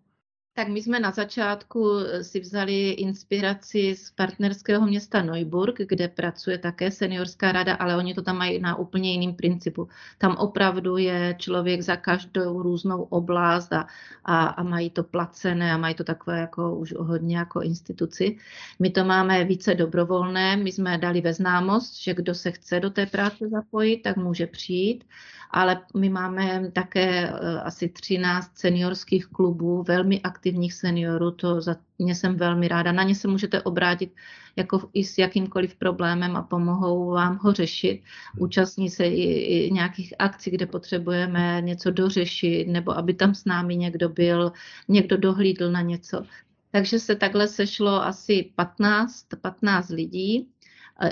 Tak 0.58 0.68
my 0.68 0.82
jsme 0.82 1.00
na 1.00 1.12
začátku 1.12 2.00
eh, 2.00 2.24
si 2.24 2.40
vzali 2.40 2.90
inspiraci 2.90 3.96
z 3.96 4.12
partnerského 4.12 4.86
města 4.86 5.22
Neuburg, 5.22 5.78
kde 5.88 6.08
pracuje 6.08 6.58
také 6.58 6.92
seniorská 6.92 7.52
rada, 7.52 7.74
ale 7.76 7.98
oni 7.98 8.14
to 8.14 8.22
tam 8.22 8.38
mají 8.38 8.60
na 8.60 8.76
úplně 8.76 9.12
jiným 9.12 9.36
principu. 9.36 9.88
Tam 10.18 10.36
opravdu 10.38 10.98
je 10.98 11.36
člověk 11.38 11.82
za 11.82 11.96
každou 11.96 12.62
různou 12.62 13.04
oblast 13.04 13.74
a, 13.74 13.88
a, 14.26 14.46
a 14.46 14.64
mají 14.64 14.90
to 14.90 15.04
placené 15.04 15.74
a 15.74 15.78
mají 15.78 15.96
to 15.96 16.04
takové 16.04 16.40
jako 16.40 16.76
už 16.76 16.94
hodně 16.98 17.38
jako 17.38 17.62
instituci. 17.62 18.38
My 18.80 18.90
to 18.90 19.04
máme 19.04 19.44
více 19.44 19.76
dobrovolné, 19.76 20.58
my 20.58 20.72
jsme 20.72 20.98
dali 20.98 21.22
ve 21.22 21.34
známost, 21.34 22.02
že 22.02 22.14
kdo 22.14 22.34
se 22.34 22.52
chce 22.52 22.80
do 22.80 22.90
té 22.90 23.06
práce 23.06 23.50
zapojit, 23.50 23.98
tak 23.98 24.18
může 24.18 24.48
přijít 24.48 25.04
ale 25.52 25.82
my 25.98 26.10
máme 26.10 26.72
také 26.72 27.30
eh, 27.30 27.62
asi 27.62 27.90
13 27.90 28.58
seniorských 28.58 29.28
klubů, 29.28 29.84
velmi 29.84 30.22
aktivních 30.22 30.47
seniorů, 30.74 31.32
to 31.32 31.62
za 31.62 31.76
mě 32.00 32.16
jsem 32.16 32.36
velmi 32.36 32.68
ráda. 32.68 32.92
Na 32.92 33.04
ně 33.04 33.16
se 33.16 33.28
můžete 33.28 33.62
obrátit 33.62 34.12
jako 34.56 34.90
i 34.94 35.04
s 35.04 35.18
jakýmkoliv 35.18 35.76
problémem 35.76 36.36
a 36.36 36.42
pomohou 36.42 37.12
vám 37.12 37.40
ho 37.42 37.54
řešit. 37.54 38.02
Účastní 38.38 38.90
se 38.90 39.06
i, 39.06 39.24
i 39.68 39.72
nějakých 39.72 40.14
akcí, 40.20 40.52
kde 40.52 40.66
potřebujeme 40.66 41.62
něco 41.62 41.92
dořešit, 41.92 42.68
nebo 42.68 42.98
aby 42.98 43.14
tam 43.14 43.36
s 43.36 43.46
námi 43.46 43.76
někdo 43.76 44.10
byl, 44.10 44.52
někdo 44.88 45.18
dohlídl 45.18 45.72
na 45.72 45.82
něco. 45.82 46.24
Takže 46.72 47.00
se 47.00 47.16
takhle 47.16 47.48
sešlo 47.48 48.04
asi 48.04 48.52
15, 48.56 49.26
15 49.42 49.90
lidí 49.90 50.48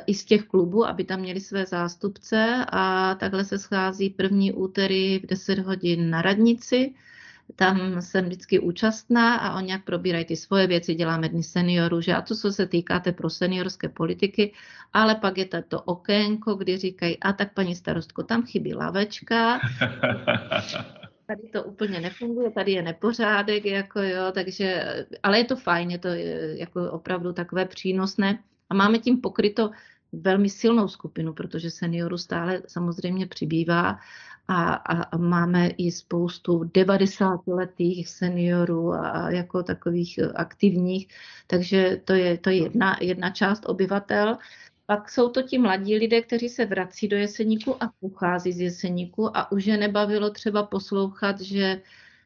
i 0.08 0.13
z 0.13 0.26
těch 0.26 0.43
klubů, 0.43 0.86
aby 0.86 1.04
tam 1.04 1.19
měli 1.19 1.39
své 1.39 1.65
zástupce 1.65 2.65
a 2.69 3.15
takhle 3.15 3.45
se 3.45 3.60
schází 3.60 4.10
první 4.10 4.54
úterý 4.54 5.19
v 5.19 5.26
10 5.26 5.60
hodin 5.60 6.10
na 6.10 6.21
radnici. 6.21 6.93
Tam 7.56 8.02
jsem 8.02 8.26
vždycky 8.26 8.60
účastná 8.60 9.36
a 9.36 9.58
oni 9.58 9.72
jak 9.72 9.84
probírají 9.84 10.26
ty 10.26 10.36
svoje 10.36 10.68
věci, 10.68 10.96
děláme 10.96 11.30
dny 11.30 11.44
seniorů, 11.44 12.02
že 12.02 12.14
a 12.14 12.22
to, 12.22 12.36
co 12.36 12.52
se 12.52 12.66
týká 12.68 13.00
té 13.00 13.12
pro 13.12 13.30
seniorské 13.30 13.90
politiky, 13.90 14.54
ale 14.94 15.16
pak 15.16 15.38
je 15.38 15.46
to 15.68 15.82
okénko, 15.82 16.56
kdy 16.56 16.78
říkají, 16.78 17.20
a 17.20 17.34
tak 17.34 17.54
paní 17.54 17.76
starostko, 17.76 18.24
tam 18.24 18.44
chybí 18.46 18.74
lavečka, 18.74 19.60
tady 21.28 21.42
to 21.54 21.64
úplně 21.64 22.00
nefunguje, 22.02 22.52
tady 22.52 22.72
je 22.72 22.82
nepořádek, 22.82 23.66
jako 23.66 24.02
jo, 24.02 24.32
takže, 24.32 24.86
ale 25.24 25.38
je 25.38 25.44
to 25.44 25.56
fajn, 25.56 25.92
je 25.92 25.98
to 25.98 26.08
jako 26.58 26.92
opravdu 26.92 27.34
takové 27.34 27.66
přínosné. 27.66 28.40
A 28.70 28.74
máme 28.74 29.00
tím 29.00 29.22
pokryto 29.22 29.72
velmi 30.13 30.50
silnou 30.50 30.88
skupinu, 30.88 31.34
protože 31.34 31.72
seniorů 31.72 32.18
stále 32.18 32.62
samozřejmě 32.68 33.28
přibývá 33.28 34.00
a, 34.48 34.74
a, 34.74 35.04
a 35.04 35.18
máme 35.18 35.68
i 35.68 35.91
spoustu 35.91 36.63
90-letých 36.63 38.10
seniorů 38.10 38.94
a 38.94 39.32
jako 39.32 39.63
takových 39.63 40.20
aktivních, 40.36 41.08
takže 41.48 42.02
to 42.06 42.13
je, 42.13 42.38
to 42.38 42.50
je 42.50 42.56
jedna, 42.56 42.98
jedna 43.02 43.30
část 43.30 43.70
obyvatel. 43.70 44.38
Pak 44.86 45.10
jsou 45.10 45.30
to 45.30 45.41
ti 45.41 45.58
mladí 45.58 45.98
lidé, 45.98 46.22
kteří 46.22 46.50
se 46.50 46.65
vrací 46.65 47.08
do 47.08 47.18
Jeseníku 47.18 47.84
a 47.84 47.91
pochází 48.00 48.54
z 48.54 48.60
Jeseníku 48.60 49.38
a 49.38 49.52
už 49.52 49.65
je 49.65 49.78
nebavilo 49.78 50.30
třeba 50.30 50.63
poslouchat, 50.63 51.41
že 51.41 51.82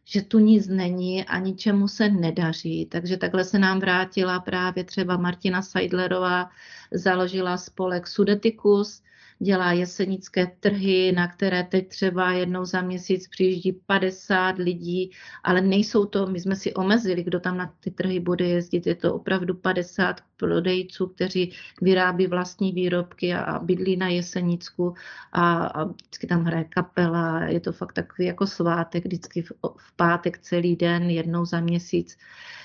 že 0.10 0.22
tu 0.22 0.39
nic 0.39 0.67
není 0.67 1.26
a 1.26 1.39
ničemu 1.39 1.88
se 1.88 2.10
nedaří. 2.10 2.86
Takže 2.86 3.17
takhle 3.17 3.43
se 3.43 3.60
nám 3.60 3.80
vrátila 3.80 4.39
právě 4.39 4.84
třeba 4.84 5.17
Martina 5.17 5.62
Seidlerová, 5.62 6.50
založila 6.91 7.58
spolek 7.58 8.08
Sudetikus, 8.08 9.02
dělá 9.39 9.71
jesenické 9.71 10.47
trhy, 10.60 11.12
na 11.12 11.28
které 11.28 11.63
teď 11.63 11.88
třeba 11.88 12.32
jednou 12.32 12.65
za 12.65 12.82
měsíc 12.82 13.28
přijíždí 13.28 13.71
50 13.71 14.58
lidí, 14.58 15.12
ale 15.43 15.62
nejsou 15.62 16.06
to, 16.06 16.28
my 16.28 16.39
jsme 16.39 16.56
si 16.56 16.73
omezili, 16.73 17.23
kdo 17.23 17.39
tam 17.39 17.58
na 17.58 17.73
ty 17.80 17.91
trhy 17.91 18.19
bude 18.19 18.45
jezdit, 18.45 18.88
je 18.88 18.95
to 18.95 19.13
opravdu 19.13 19.54
50 19.56 20.21
prodejců, 20.38 21.08
kteří 21.08 21.54
vyrábí 21.82 22.28
vlastní 22.28 22.71
výrobky 22.71 23.34
a, 23.34 23.60
bydlí 23.60 23.97
na 23.97 24.08
Jesenicku 24.08 24.93
a, 25.32 25.65
a 25.65 25.84
vždycky 25.84 26.28
tam 26.28 26.43
hraje 26.43 26.63
kapela, 26.63 27.43
je 27.43 27.60
to 27.60 27.71
fakt 27.71 27.93
takový 27.93 28.28
jako 28.28 28.47
svátek, 28.47 29.06
vždycky 29.06 29.41
v, 29.41 29.52
v 29.78 29.95
pátek 29.95 30.38
celý 30.38 30.75
den, 30.75 31.10
jednou 31.10 31.45
za 31.45 31.60
měsíc. 31.60 32.17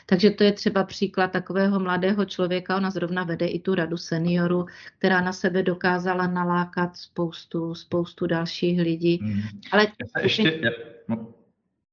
Takže 0.06 0.30
to 0.30 0.44
je 0.44 0.52
třeba 0.52 0.84
příklad 0.84 1.32
takového 1.32 1.80
mladého 1.80 2.24
člověka, 2.24 2.76
ona 2.76 2.90
zrovna 2.90 3.24
vede 3.24 3.46
i 3.46 3.60
tu 3.60 3.74
radu 3.74 3.96
seniorů, 3.96 4.66
která 4.98 5.20
na 5.20 5.32
sebe 5.32 5.62
dokázala 5.62 6.26
nalákat 6.26 6.63
spoustu, 6.96 7.74
spoustu 7.74 8.27
dalších 8.27 8.81
lidí. 8.81 9.18
Hmm. 9.22 9.42
Ale 9.72 9.92
ještě, 10.22 10.61
no, 11.09 11.35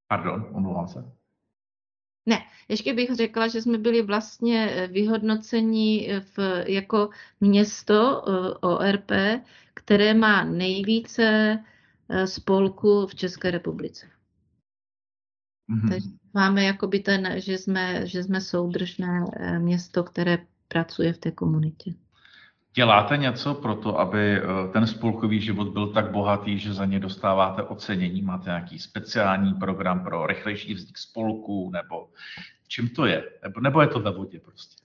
pardon, 0.08 0.50
omlouvám 0.54 0.88
se. 0.88 1.12
Ne, 2.26 2.40
ještě 2.70 2.94
bych 2.94 3.16
řekla, 3.16 3.48
že 3.48 3.62
jsme 3.62 3.78
byli 3.78 4.02
vlastně 4.02 4.88
vyhodnoceni 4.92 6.10
v, 6.20 6.64
jako 6.68 7.10
město 7.40 8.24
eh, 8.28 8.54
ORP, 8.62 9.12
které 9.74 10.14
má 10.14 10.44
nejvíce 10.44 11.24
eh, 12.10 12.28
spolků 12.28 13.08
v 13.08 13.16
České 13.16 13.52
republice. 13.52 14.08
Mm-hmm. 15.70 15.90
Takže 15.90 16.10
máme 16.34 16.64
jakoby 16.64 17.00
ten, 17.00 17.42
že 17.42 17.58
jsme, 17.58 18.08
že 18.08 18.24
jsme 18.24 18.42
soudržné 18.42 19.26
eh, 19.34 19.60
město, 19.60 20.04
které 20.04 20.46
pracuje 20.68 21.14
v 21.14 21.18
té 21.18 21.32
komunitě. 21.32 21.94
Děláte 22.74 23.18
něco 23.18 23.54
pro 23.54 23.76
to, 23.76 24.00
aby 24.00 24.38
eh, 24.38 24.42
ten 24.74 24.88
spolkový 24.88 25.42
život 25.42 25.68
byl 25.68 25.94
tak 25.94 26.12
bohatý, 26.12 26.60
že 26.60 26.74
za 26.74 26.86
ně 26.86 27.00
dostáváte 27.00 27.64
ocenění? 27.64 28.22
Máte 28.22 28.50
nějaký 28.50 28.80
speciální 28.80 29.54
program 29.54 30.04
pro 30.04 30.28
rychlejší 30.28 30.74
vznik 30.74 30.98
spolků? 30.98 31.72
Nebo 31.72 32.10
čím 32.68 32.90
to 32.90 33.06
je? 33.06 33.24
Nebo, 33.62 33.82
je 33.82 33.88
to 33.88 34.00
ve 34.00 34.12
vodě 34.12 34.40
prostě? 34.40 34.84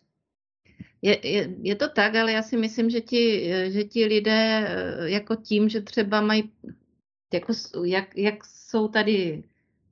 Je, 1.03 1.29
je, 1.29 1.49
je 1.63 1.75
to 1.75 1.89
tak, 1.89 2.15
ale 2.15 2.33
já 2.33 2.43
si 2.43 2.57
myslím, 2.57 2.91
že 2.91 3.01
ti, 3.01 3.53
že 3.73 3.85
ti 3.85 4.05
lidé 4.05 4.67
eh, 4.69 5.11
jako 5.11 5.37
tím, 5.37 5.69
že 5.69 5.81
třeba 5.81 6.21
mají, 6.21 6.51
jako, 7.33 7.53
jak, 7.85 8.17
jak 8.17 8.45
jsou 8.45 8.89
tady 8.89 9.45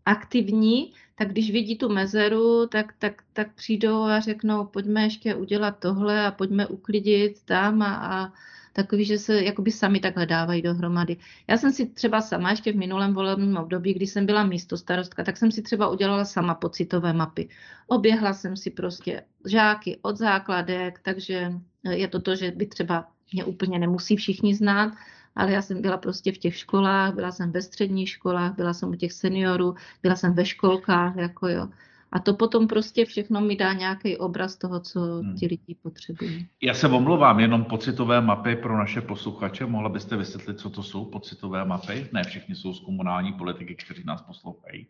aktivní, 0.07 0.93
tak 1.15 1.29
když 1.29 1.51
vidí 1.51 1.79
tu 1.79 1.89
mezeru, 1.89 2.67
tak, 2.67 2.95
tak, 2.99 3.23
tak 3.33 3.55
přijdou 3.55 4.03
a 4.03 4.21
řeknou, 4.21 4.67
pojďme 4.67 5.03
ještě 5.03 5.35
udělat 5.35 5.79
tohle 5.79 6.27
a 6.27 6.31
pojďme 6.31 6.67
uklidit 6.67 7.43
tam 7.45 7.83
a, 7.83 7.95
a 7.95 8.33
takový, 8.73 9.05
že 9.05 9.19
se 9.19 9.43
jakoby 9.43 9.71
sami 9.71 10.01
takhle 10.01 10.27
dávají 10.27 10.63
dohromady. 10.63 11.17
Já 11.49 11.57
jsem 11.57 11.73
si 11.73 11.87
třeba 11.87 12.21
sama 12.21 12.51
ještě 12.51 12.73
v 12.73 12.77
minulém 12.77 13.15
volebním 13.15 13.57
období, 13.57 13.95
když 13.95 14.11
jsem 14.11 14.27
byla 14.27 14.45
místo 14.45 14.77
starostka, 14.77 15.25
tak 15.25 15.37
jsem 15.37 15.53
si 15.53 15.63
třeba 15.63 15.89
udělala 15.89 16.25
sama 16.25 16.55
pocitové 16.55 17.13
mapy. 17.13 17.49
Oběhla 17.87 18.33
jsem 18.33 18.57
si 18.57 18.71
prostě 18.71 19.23
žáky 19.47 19.99
od 20.03 20.17
základek, 20.17 21.01
takže 21.03 21.53
je 21.91 22.09
to 22.09 22.21
to, 22.21 22.37
že 22.37 22.51
by 22.51 22.67
třeba 22.67 23.09
mě 23.33 23.45
úplně 23.45 23.79
nemusí 23.79 24.17
všichni 24.17 24.55
znát, 24.55 24.93
ale 25.37 25.53
já 25.53 25.63
jsem 25.63 25.83
byla 25.83 25.97
prostě 25.97 26.33
v 26.33 26.39
těch 26.39 26.57
školách, 26.57 27.15
byla 27.15 27.33
jsem 27.33 27.53
ve 27.53 27.63
středních 27.63 28.09
školách, 28.09 28.55
byla 28.57 28.75
jsem 28.75 28.89
u 28.89 28.95
těch 28.95 29.13
seniorů, 29.13 29.75
byla 30.03 30.17
jsem 30.17 30.35
ve 30.35 30.45
školkách, 30.45 31.17
jako 31.17 31.49
jo. 31.49 31.69
A 32.13 32.19
to 32.19 32.35
potom 32.35 32.69
prostě 32.69 33.05
všechno 33.05 33.41
mi 33.41 33.57
dá 33.57 33.73
nějaký 33.73 34.17
obraz 34.17 34.57
toho, 34.57 34.81
co 34.81 35.01
hmm. 35.01 35.37
ti 35.37 35.47
lidi 35.47 35.77
potřebují. 35.83 36.49
Já 36.63 36.75
se 36.75 36.89
omlouvám, 36.89 37.41
jenom 37.41 37.65
pocitové 37.65 38.21
mapy 38.21 38.57
pro 38.57 38.79
naše 38.79 39.01
posluchače. 39.01 39.67
Mohla 39.67 39.89
byste 39.89 40.17
vysvětlit, 40.17 40.61
co 40.61 40.71
to 40.71 40.83
jsou 40.83 41.05
pocitové 41.05 41.65
mapy? 41.65 42.09
Ne 42.13 42.25
všichni 42.25 42.55
jsou 42.55 42.73
z 42.73 42.81
komunální 42.81 43.33
politiky, 43.33 43.75
kteří 43.75 44.03
nás 44.05 44.23
poslouchají. 44.23 44.87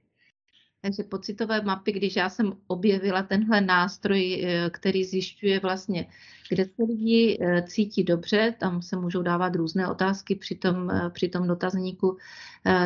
Takže 0.85 1.03
pocitové 1.03 1.61
mapy, 1.61 1.92
když 1.92 2.16
já 2.16 2.29
jsem 2.29 2.53
objevila 2.66 3.23
tenhle 3.23 3.61
nástroj, 3.61 4.44
eh, 4.44 4.70
který 4.70 5.05
zjišťuje 5.05 5.61
vlastně, 5.61 6.07
kde 6.49 6.64
se 6.64 6.85
lidi 6.88 7.38
eh, 7.40 7.62
cítí 7.62 8.05
dobře, 8.05 8.55
tam 8.59 8.83
se 8.83 8.97
můžou 8.97 9.23
dávat 9.23 9.57
různé 9.57 9.88
otázky 9.88 10.35
při 10.35 10.55
tom, 10.55 10.90
eh, 10.90 11.11
při 11.11 11.29
tom 11.29 11.47
dotazníku, 11.47 12.16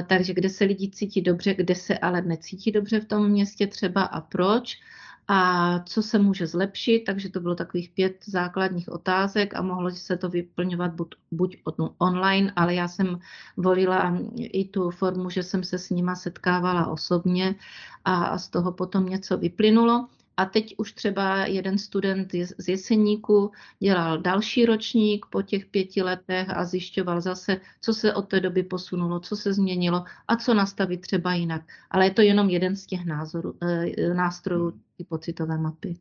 takže 0.07 0.35
kde 0.35 0.49
se 0.49 0.65
lidi 0.65 0.91
cítí 0.91 1.23
dobře, 1.23 1.55
kde 1.55 1.75
se 1.75 1.99
ale 1.99 2.23
necítí 2.23 2.73
dobře 2.73 3.01
v 3.01 3.05
tom 3.05 3.29
městě 3.29 3.67
třeba 3.67 4.03
a 4.03 4.21
proč 4.21 4.79
a 5.29 5.79
co 5.79 6.03
se 6.03 6.19
může 6.19 6.47
zlepšit, 6.47 7.01
takže 7.01 7.29
to 7.29 7.41
bylo 7.41 7.55
takových 7.55 7.91
pět 7.91 8.25
základních 8.27 8.89
otázek 8.89 9.57
a 9.57 9.63
mohlo 9.63 9.91
se 9.91 10.17
to 10.17 10.29
vyplňovat 10.29 10.95
buď, 10.95 11.15
buď 11.31 11.57
online, 11.99 12.53
ale 12.57 12.75
já 12.75 12.89
jsem 12.89 13.19
volila 13.57 14.19
i 14.37 14.65
tu 14.65 14.91
formu, 14.91 15.31
že 15.31 15.43
jsem 15.43 15.65
se 15.65 15.79
s 15.79 15.91
nima 15.91 16.15
setkávala 16.15 16.87
osobně 16.87 17.55
a 18.05 18.39
z 18.39 18.49
toho 18.49 18.73
potom 18.73 19.07
něco 19.07 19.39
vyplynulo. 19.39 20.09
A 20.37 20.45
teď 20.45 20.75
už 20.79 20.93
třeba 20.93 21.47
jeden 21.47 21.79
student 21.79 22.33
z 22.59 22.69
Jeseníku 22.69 23.51
dělal 23.81 24.19
další 24.19 24.67
ročník 24.67 25.27
po 25.27 25.43
těch 25.43 25.67
pěti 25.67 26.03
letech 26.03 26.51
a 26.51 26.65
zjišťoval 26.65 27.21
zase, 27.21 27.61
co 27.81 27.95
se 27.95 28.15
od 28.15 28.29
té 28.29 28.41
doby 28.41 28.63
posunulo, 28.63 29.21
co 29.21 29.37
se 29.37 29.53
změnilo 29.53 30.05
a 30.29 30.37
co 30.37 30.55
nastavit 30.55 31.01
třeba 31.01 31.35
jinak. 31.35 31.63
Ale 31.91 32.07
je 32.07 32.11
to 32.11 32.23
jenom 32.23 32.49
jeden 32.49 32.77
z 32.77 32.87
těch 32.87 33.05
názorů, 33.05 33.55
eh, 33.63 34.15
nástrojů 34.15 34.73
ty 34.99 35.05
pocitové 35.05 35.59
mapy. 35.59 35.97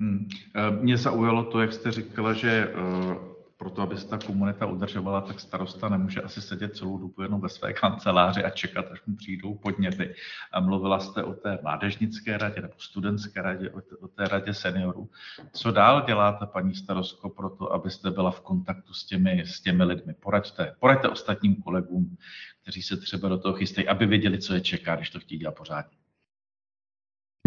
Hmm. 0.00 0.28
Eh, 0.56 0.70
mě 0.70 0.96
zaujalo 0.96 1.44
to, 1.44 1.60
jak 1.60 1.72
jste 1.72 1.92
říkala, 1.92 2.32
že 2.32 2.50
eh, 2.50 3.30
proto, 3.56 3.82
aby 3.82 3.96
se 3.96 4.08
ta 4.08 4.18
komunita 4.18 4.66
udržovala, 4.66 5.20
tak 5.20 5.40
starosta 5.40 5.88
nemůže 5.88 6.20
asi 6.22 6.42
sedět 6.42 6.76
celou 6.76 6.98
dobu 6.98 7.22
jenom 7.22 7.40
ve 7.40 7.48
své 7.48 7.72
kanceláři 7.72 8.44
a 8.44 8.50
čekat, 8.50 8.84
až 8.92 9.02
mu 9.06 9.16
přijdou 9.16 9.54
podněty. 9.54 10.14
A 10.52 10.60
mluvila 10.60 11.00
jste 11.00 11.24
o 11.24 11.32
té 11.32 11.58
mládežnické 11.62 12.38
radě 12.38 12.60
nebo 12.60 12.74
studentské 12.78 13.42
radě, 13.42 13.70
o 14.00 14.08
té 14.08 14.28
radě 14.28 14.54
seniorů. 14.54 15.10
Co 15.52 15.70
dál 15.70 16.04
děláte, 16.06 16.46
paní 16.46 16.74
starostko, 16.74 17.30
pro 17.30 17.50
to, 17.50 17.72
abyste 17.72 18.10
byla 18.10 18.30
v 18.30 18.40
kontaktu 18.40 18.94
s 18.94 19.06
těmi, 19.06 19.42
s 19.46 19.60
těmi 19.60 19.84
lidmi? 19.84 20.14
Poraďte, 20.20 20.74
poraďte 20.80 21.08
ostatním 21.08 21.56
kolegům, 21.56 22.16
kteří 22.62 22.82
se 22.82 22.96
třeba 22.96 23.28
do 23.28 23.38
toho 23.38 23.54
chystají, 23.54 23.88
aby 23.88 24.06
věděli, 24.06 24.38
co 24.38 24.54
je 24.54 24.60
čeká, 24.60 24.96
když 24.96 25.10
to 25.10 25.20
chtějí 25.20 25.38
dělat 25.38 25.56
pořádně. 25.56 25.99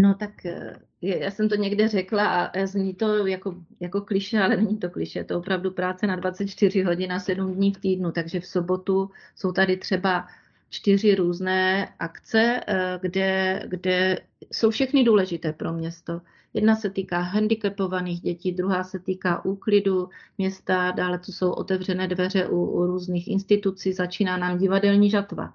No 0.00 0.14
tak 0.14 0.46
eh, 0.46 0.76
já 1.02 1.30
jsem 1.30 1.48
to 1.48 1.54
někde 1.54 1.88
řekla 1.88 2.26
a 2.26 2.66
zní 2.66 2.94
to 2.94 3.26
jako, 3.26 3.54
jako 3.80 4.00
kliše, 4.00 4.38
ale 4.38 4.56
není 4.56 4.78
to 4.78 4.90
kliše. 4.90 5.18
Je 5.18 5.24
to 5.24 5.38
opravdu 5.38 5.70
práce 5.70 6.06
na 6.06 6.16
24 6.16 6.82
hodin 6.82 7.12
a 7.12 7.20
7 7.20 7.54
dní 7.54 7.72
v 7.72 7.78
týdnu, 7.78 8.12
takže 8.12 8.40
v 8.40 8.46
sobotu 8.46 9.10
jsou 9.36 9.52
tady 9.52 9.76
třeba 9.76 10.26
čtyři 10.70 11.14
různé 11.14 11.88
akce, 11.98 12.60
eh, 12.66 12.98
kde, 13.02 13.62
kde 13.66 14.18
jsou 14.52 14.70
všechny 14.70 15.04
důležité 15.04 15.52
pro 15.52 15.72
město. 15.72 16.20
Jedna 16.54 16.76
se 16.76 16.90
týká 16.90 17.20
handicapovaných 17.20 18.20
dětí, 18.20 18.52
druhá 18.52 18.84
se 18.84 18.98
týká 18.98 19.44
úklidu 19.44 20.08
města, 20.38 20.90
dále 20.90 21.18
to 21.18 21.32
jsou 21.32 21.50
otevřené 21.50 22.08
dveře 22.08 22.46
u, 22.48 22.64
u 22.64 22.86
různých 22.86 23.28
institucí, 23.28 23.92
začíná 23.92 24.36
nám 24.36 24.58
divadelní 24.58 25.10
žatva. 25.10 25.54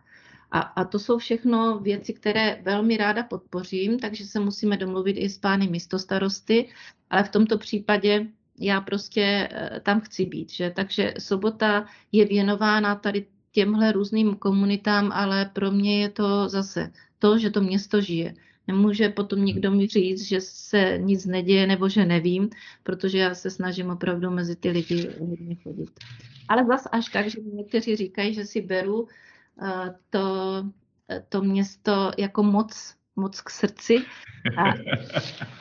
A, 0.51 0.59
a 0.59 0.83
to 0.83 0.99
jsou 0.99 1.17
všechno 1.17 1.79
věci, 1.79 2.13
které 2.13 2.62
velmi 2.62 2.97
ráda 2.97 3.23
podpořím, 3.23 3.99
takže 3.99 4.25
se 4.25 4.39
musíme 4.39 4.77
domluvit 4.77 5.13
i 5.13 5.29
s 5.29 5.38
pány 5.38 5.67
místostarosty, 5.67 6.69
ale 7.09 7.23
v 7.23 7.29
tomto 7.29 7.57
případě 7.57 8.27
já 8.59 8.81
prostě 8.81 9.49
eh, 9.51 9.79
tam 9.79 10.01
chci 10.01 10.25
být. 10.25 10.51
Že? 10.51 10.71
Takže 10.75 11.13
sobota 11.19 11.85
je 12.12 12.25
věnována 12.25 12.95
tady 12.95 13.25
těmhle 13.51 13.91
různým 13.91 14.35
komunitám, 14.35 15.12
ale 15.12 15.45
pro 15.53 15.71
mě 15.71 16.01
je 16.01 16.09
to 16.09 16.49
zase 16.49 16.91
to, 17.19 17.38
že 17.38 17.49
to 17.49 17.62
město 17.62 18.01
žije. 18.01 18.33
Nemůže 18.67 19.09
potom 19.09 19.45
nikdo 19.45 19.71
mi 19.71 19.88
říct, 19.88 20.21
že 20.21 20.41
se 20.41 20.97
nic 21.01 21.25
neděje 21.25 21.67
nebo 21.67 21.89
že 21.89 22.05
nevím, 22.05 22.49
protože 22.83 23.17
já 23.17 23.35
se 23.35 23.49
snažím 23.49 23.89
opravdu 23.89 24.31
mezi 24.31 24.55
ty 24.55 24.69
lidi 24.69 25.09
hodně 25.19 25.55
chodit. 25.55 25.89
Ale 26.47 26.65
zase 26.65 26.89
až 26.91 27.09
tak, 27.09 27.29
že 27.29 27.41
někteří 27.41 27.95
říkají, 27.95 28.33
že 28.33 28.45
si 28.45 28.62
beru 28.62 29.07
to, 30.10 30.65
to 31.30 31.41
město 31.41 32.12
jako 32.17 32.43
moc, 32.43 32.95
moc 33.15 33.41
k 33.41 33.50
srdci 33.50 34.06
a, 34.58 34.69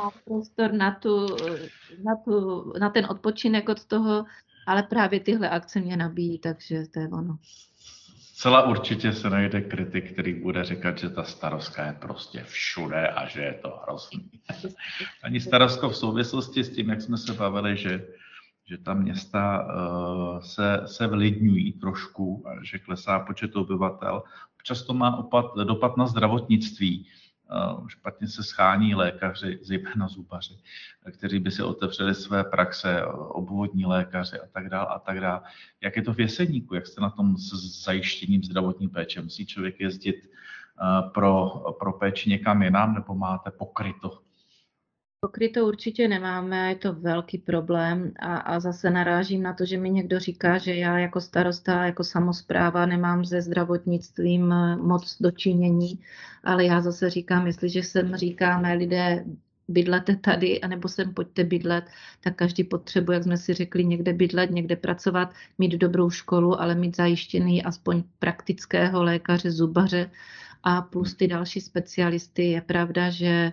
a 0.02 0.10
prostor 0.24 0.72
na, 0.72 0.94
tu, 0.94 1.26
na, 2.04 2.16
tu, 2.24 2.72
na 2.80 2.90
ten 2.90 3.06
odpočinek 3.10 3.68
od 3.68 3.84
toho, 3.84 4.24
ale 4.66 4.82
právě 4.82 5.20
tyhle 5.20 5.50
akce 5.50 5.80
mě 5.80 5.96
nabíjí, 5.96 6.38
takže 6.38 6.82
to 6.94 7.00
je 7.00 7.08
ono. 7.08 7.38
Celá 8.34 8.66
určitě 8.66 9.12
se 9.12 9.30
najde 9.30 9.60
kritik, 9.60 10.12
který 10.12 10.34
bude 10.34 10.64
říkat, 10.64 10.98
že 10.98 11.10
ta 11.10 11.24
starostka 11.24 11.86
je 11.86 11.92
prostě 11.92 12.44
všude 12.44 13.08
a 13.08 13.28
že 13.28 13.40
je 13.40 13.54
to 13.62 13.80
hrozný. 13.82 14.30
Ani 15.22 15.40
starostko 15.40 15.88
v 15.88 15.96
souvislosti 15.96 16.64
s 16.64 16.70
tím, 16.70 16.90
jak 16.90 17.02
jsme 17.02 17.16
se 17.16 17.32
bavili, 17.32 17.76
že 17.76 18.06
že 18.68 18.78
ta 18.78 18.94
města 18.94 19.64
uh, 19.64 20.40
se, 20.40 20.80
se 20.86 21.06
vlidňují 21.06 21.72
trošku, 21.72 22.44
že 22.62 22.78
klesá 22.78 23.18
počet 23.18 23.56
obyvatel. 23.56 24.22
Občas 24.54 24.82
to 24.82 24.94
má 24.94 25.16
opad, 25.16 25.46
dopad 25.64 25.96
na 25.96 26.06
zdravotnictví. 26.06 27.06
špatně 27.86 28.28
se 28.28 28.42
schání 28.42 28.94
lékaři, 28.94 29.58
zejména 29.62 30.08
zubaři, 30.08 30.54
kteří 31.10 31.38
by 31.38 31.50
si 31.50 31.62
otevřeli 31.62 32.14
své 32.14 32.44
praxe, 32.44 33.06
obvodní 33.06 33.86
lékaři 33.86 34.40
a 34.40 34.46
tak 34.52 34.68
dále 34.68 34.86
a 34.86 34.98
tak 34.98 35.20
dále. 35.20 35.40
Jak 35.80 35.96
je 35.96 36.02
to 36.02 36.14
v 36.14 36.20
Jeseníku? 36.20 36.74
Jak 36.74 36.86
jste 36.86 37.00
na 37.00 37.10
tom 37.10 37.36
s 37.36 37.84
zajištěním 37.84 38.42
zdravotní 38.42 38.88
péče? 38.88 39.22
Musí 39.22 39.46
člověk 39.46 39.80
jezdit 39.80 40.30
pro, 41.14 41.48
pro 41.78 41.92
péči 41.92 42.30
někam 42.30 42.62
jinam 42.62 42.94
nebo 42.94 43.14
máte 43.14 43.50
pokryto 43.50 44.27
Pokryto 45.20 45.66
určitě 45.66 46.08
nemáme 46.08 46.62
a 46.62 46.66
je 46.66 46.76
to 46.76 46.92
velký 46.92 47.38
problém 47.38 48.12
a, 48.18 48.36
a 48.36 48.60
zase 48.60 48.90
narážím 48.90 49.42
na 49.42 49.52
to, 49.52 49.64
že 49.64 49.78
mi 49.78 49.90
někdo 49.90 50.20
říká, 50.20 50.58
že 50.58 50.74
já 50.74 50.98
jako 50.98 51.20
starosta, 51.20 51.84
jako 51.84 52.04
samozpráva 52.04 52.86
nemám 52.86 53.24
se 53.24 53.42
zdravotnictvím 53.42 54.52
eh, 54.52 54.76
moc 54.76 55.16
dočinění, 55.20 55.98
ale 56.44 56.64
já 56.64 56.80
zase 56.80 57.10
říkám, 57.10 57.46
jestliže 57.46 57.82
sem 57.82 58.16
říkáme 58.16 58.74
lidé, 58.74 59.24
bydlete 59.68 60.16
tady, 60.16 60.60
anebo 60.60 60.88
sem 60.88 61.14
pojďte 61.14 61.44
bydlet, 61.44 61.84
tak 62.20 62.36
každý 62.36 62.64
potřebuje, 62.64 63.16
jak 63.16 63.24
jsme 63.24 63.36
si 63.36 63.54
řekli, 63.54 63.84
někde 63.84 64.12
bydlet, 64.12 64.50
někde 64.50 64.76
pracovat, 64.76 65.34
mít 65.58 65.72
dobrou 65.72 66.10
školu, 66.10 66.60
ale 66.60 66.74
mít 66.74 66.96
zajištěný 66.96 67.64
aspoň 67.64 68.02
praktického 68.18 69.02
lékaře, 69.02 69.50
zubaře 69.50 70.10
a 70.62 70.82
plus 70.82 71.14
ty 71.14 71.28
další 71.28 71.60
specialisty. 71.60 72.44
Je 72.44 72.60
pravda, 72.60 73.10
že 73.10 73.52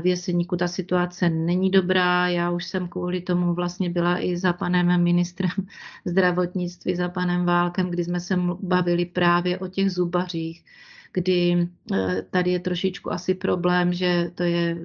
v 0.00 0.06
Jeseníku 0.06 0.56
ta 0.56 0.68
situace 0.68 1.30
není 1.30 1.70
dobrá. 1.70 2.28
Já 2.28 2.50
už 2.50 2.64
jsem 2.64 2.88
kvůli 2.88 3.20
tomu 3.20 3.54
vlastně 3.54 3.90
byla 3.90 4.18
i 4.18 4.36
za 4.36 4.52
panem 4.52 5.02
ministrem 5.02 5.50
zdravotnictví, 6.04 6.96
za 6.96 7.08
panem 7.08 7.44
Válkem, 7.44 7.90
kdy 7.90 8.04
jsme 8.04 8.20
se 8.20 8.36
bavili 8.60 9.04
právě 9.04 9.58
o 9.58 9.68
těch 9.68 9.92
zubařích, 9.92 10.64
kdy 11.12 11.68
eh, 11.92 12.22
tady 12.30 12.50
je 12.50 12.60
trošičku 12.60 13.12
asi 13.12 13.34
problém, 13.34 13.92
že 13.92 14.30
to 14.34 14.42
je 14.42 14.76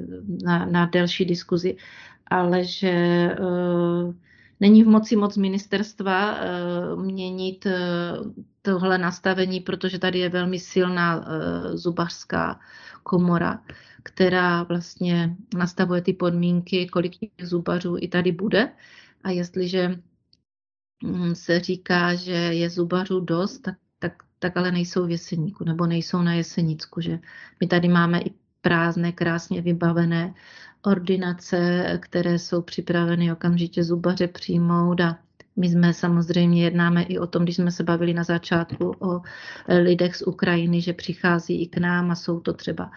na, 0.43 0.65
na 0.65 0.85
delší 0.85 1.25
diskuzi, 1.25 1.75
ale 2.29 2.63
že 2.63 3.29
uh, 3.39 4.13
není 4.59 4.83
v 4.83 4.87
moci 4.87 5.15
moc 5.15 5.37
ministerstva 5.37 6.35
uh, 6.35 7.03
měnit 7.03 7.65
uh, 7.65 7.71
tohle 8.61 8.97
nastavení, 8.97 9.59
protože 9.59 9.99
tady 9.99 10.19
je 10.19 10.29
velmi 10.29 10.59
silná 10.59 11.25
zubařská 11.73 12.59
komora 13.03 13.59
která 14.03 14.63
vlastně 14.63 15.35
nastavuje 15.57 16.01
ty 16.01 16.13
podmínky, 16.13 16.87
kolik 16.87 17.17
těch 17.17 17.47
zubařů 17.47 17.95
i 17.99 18.07
tady 18.07 18.31
bude. 18.31 18.71
A 19.23 19.29
jestliže 19.29 19.99
mm, 21.03 21.35
se 21.35 21.59
říká, 21.59 22.15
že 22.15 22.33
je 22.33 22.69
zubařů 22.69 23.19
dost, 23.19 23.59
tak, 23.59 23.75
tak, 23.99 24.23
tak 24.39 24.57
ale 24.57 24.71
nejsou 24.71 25.05
v 25.05 25.11
Jeseníku 25.11 25.63
nebo 25.63 25.87
nejsou 25.87 26.21
na 26.21 26.33
Jesenicku. 26.33 27.01
Že 27.01 27.19
my 27.59 27.67
tady 27.67 27.87
máme 27.87 28.21
i 28.21 28.33
prázdné, 28.61 29.11
krásně 29.11 29.61
vybavené 29.61 30.33
ordinace, 30.81 31.85
které 32.01 32.39
jsou 32.39 32.61
připraveny 32.61 33.31
okamžitě 33.31 33.83
zubaře 33.83 34.27
přijmout 34.27 35.01
a 35.01 35.19
my 35.59 35.69
jsme 35.69 35.93
samozřejmě 35.93 36.63
jednáme 36.63 37.03
i 37.03 37.19
o 37.19 37.27
tom, 37.27 37.43
když 37.43 37.55
jsme 37.55 37.71
se 37.71 37.83
bavili 37.83 38.13
na 38.13 38.23
začátku 38.23 38.95
o 38.99 39.21
lidech 39.67 40.15
z 40.15 40.21
Ukrajiny, 40.21 40.81
že 40.81 40.93
přichází 40.93 41.61
i 41.61 41.67
k 41.67 41.77
nám 41.77 42.11
a 42.11 42.15
jsou 42.15 42.39
to 42.39 42.53
třeba 42.53 42.91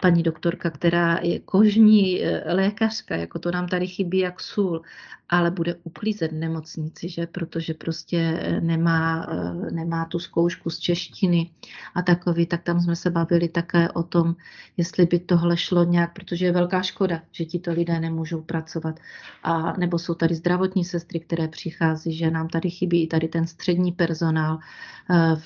paní 0.00 0.22
doktorka, 0.22 0.70
která 0.70 1.18
je 1.22 1.38
kožní 1.38 2.24
eh, 2.24 2.54
lékařka, 2.54 3.16
jako 3.16 3.38
to 3.38 3.50
nám 3.50 3.68
tady 3.68 3.86
chybí 3.86 4.18
jak 4.18 4.40
sůl, 4.40 4.82
ale 5.28 5.50
bude 5.50 5.74
uklízet 5.82 6.32
nemocnici, 6.32 7.08
že? 7.08 7.26
protože 7.26 7.74
prostě 7.74 8.40
eh, 8.42 8.60
nemá, 8.60 9.26
eh, 9.30 9.70
nemá 9.70 10.04
tu 10.04 10.18
zkoušku 10.18 10.70
z 10.70 10.78
češtiny 10.78 11.50
a 11.94 12.02
takový, 12.02 12.46
tak 12.46 12.62
tam 12.62 12.80
jsme 12.80 12.96
se 12.96 13.10
bavili 13.10 13.48
také 13.48 13.90
o 13.92 14.02
tom, 14.02 14.36
jestli 14.76 15.06
by 15.06 15.18
tohle 15.18 15.56
šlo 15.56 15.84
nějak, 15.84 16.12
protože 16.12 16.46
je 16.46 16.52
velká 16.52 16.82
škoda, 16.82 17.22
že 17.32 17.44
ti 17.44 17.58
to 17.58 17.72
lidé 17.72 18.00
nemůžou 18.00 18.42
pracovat. 18.42 19.00
A 19.42 19.72
nebo 19.72 19.98
jsou 19.98 20.14
tady 20.14 20.34
zdravotní 20.34 20.84
sestry, 20.84 21.20
které 21.20 21.48
přichází, 21.48 22.12
že 22.16 22.30
nám 22.30 22.48
tady 22.48 22.70
chybí 22.70 23.02
i 23.02 23.06
tady 23.06 23.28
ten 23.28 23.46
střední 23.46 23.92
personál. 23.92 24.58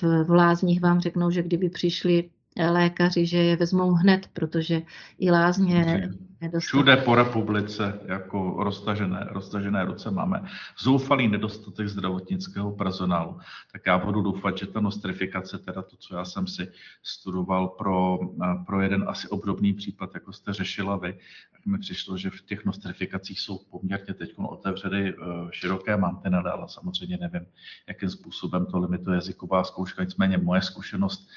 V, 0.01 0.23
v 0.23 0.29
Lázních 0.29 0.81
vám 0.81 0.99
řeknou, 0.99 1.31
že 1.31 1.43
kdyby 1.43 1.69
přišli 1.69 2.29
lékaři, 2.57 3.25
že 3.25 3.37
je 3.37 3.55
vezmou 3.55 3.91
hned, 3.91 4.27
protože 4.33 4.81
i 5.19 5.31
lázně 5.31 6.09
nedostatek. 6.43 6.67
Všude 6.67 6.97
po 6.97 7.15
republice 7.15 7.99
jako 8.05 8.55
roztažené, 8.63 9.27
roztažené 9.29 9.85
ruce 9.85 10.11
máme 10.11 10.43
zoufalý 10.79 11.27
nedostatek 11.27 11.87
zdravotnického 11.87 12.71
personálu. 12.71 13.39
Tak 13.71 13.81
já 13.85 13.97
budu 13.97 14.21
doufat, 14.21 14.57
že 14.57 14.67
ta 14.67 14.79
nostrifikace, 14.79 15.59
teda 15.59 15.81
to, 15.81 15.95
co 15.97 16.15
já 16.15 16.25
jsem 16.25 16.47
si 16.47 16.71
studoval 17.03 17.67
pro, 17.67 18.19
pro 18.65 18.81
jeden 18.81 19.05
asi 19.07 19.27
obdobný 19.27 19.73
případ, 19.73 20.09
jako 20.13 20.33
jste 20.33 20.53
řešila 20.53 20.97
vy, 20.97 21.13
tak 21.51 21.65
mi 21.65 21.77
přišlo, 21.77 22.17
že 22.17 22.29
v 22.29 22.41
těch 22.41 22.65
nostrifikacích 22.65 23.39
jsou 23.39 23.59
poměrně 23.71 24.13
teď 24.13 24.33
otevřeny 24.37 25.09
eh, 25.09 25.13
široké 25.51 25.97
mantinely, 25.97 26.49
ale 26.49 26.69
samozřejmě 26.69 27.17
nevím, 27.17 27.45
jakým 27.87 28.09
způsobem 28.09 28.65
to 28.65 28.79
limituje 28.79 29.15
jazyková 29.15 29.63
zkouška. 29.63 30.03
Nicméně 30.03 30.37
moje 30.37 30.61
zkušenost 30.61 31.29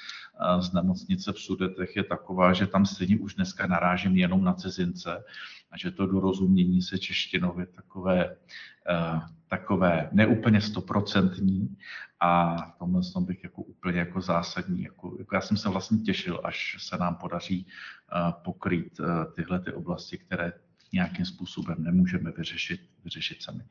z 0.59 0.73
nemocnice 0.73 1.33
v 1.33 1.39
Sudetech 1.39 1.95
je 1.95 2.03
taková, 2.03 2.53
že 2.53 2.67
tam 2.67 2.85
stejně 2.85 3.19
už 3.19 3.35
dneska 3.35 3.67
narážím 3.67 4.17
jenom 4.17 4.43
na 4.43 4.53
cizince 4.53 5.23
a 5.71 5.77
že 5.77 5.91
to 5.91 6.07
dorozumění 6.07 6.81
se 6.81 6.97
češtinově 6.99 7.65
takové, 7.65 8.35
uh, 8.35 9.19
takové 9.47 10.09
neúplně 10.11 10.61
stoprocentní 10.61 11.77
a 12.19 12.61
v 12.61 12.79
tomhle 12.79 13.01
tom 13.13 13.25
bych 13.25 13.43
jako 13.43 13.61
úplně 13.61 13.99
jako 13.99 14.21
zásadní. 14.21 14.83
Jako, 14.83 15.15
jako 15.19 15.35
já 15.35 15.41
jsem 15.41 15.57
se 15.57 15.69
vlastně 15.69 15.97
těšil, 15.97 16.41
až 16.43 16.75
se 16.79 16.97
nám 16.97 17.15
podaří 17.15 17.65
uh, 17.65 18.31
pokrýt 18.31 18.99
uh, 18.99 19.07
tyhle 19.35 19.59
ty 19.59 19.73
oblasti, 19.73 20.17
které 20.17 20.53
nějakým 20.93 21.25
způsobem 21.25 21.75
nemůžeme 21.79 22.31
vyřešit, 22.31 22.81
vyřešit 23.03 23.43
sami. 23.43 23.63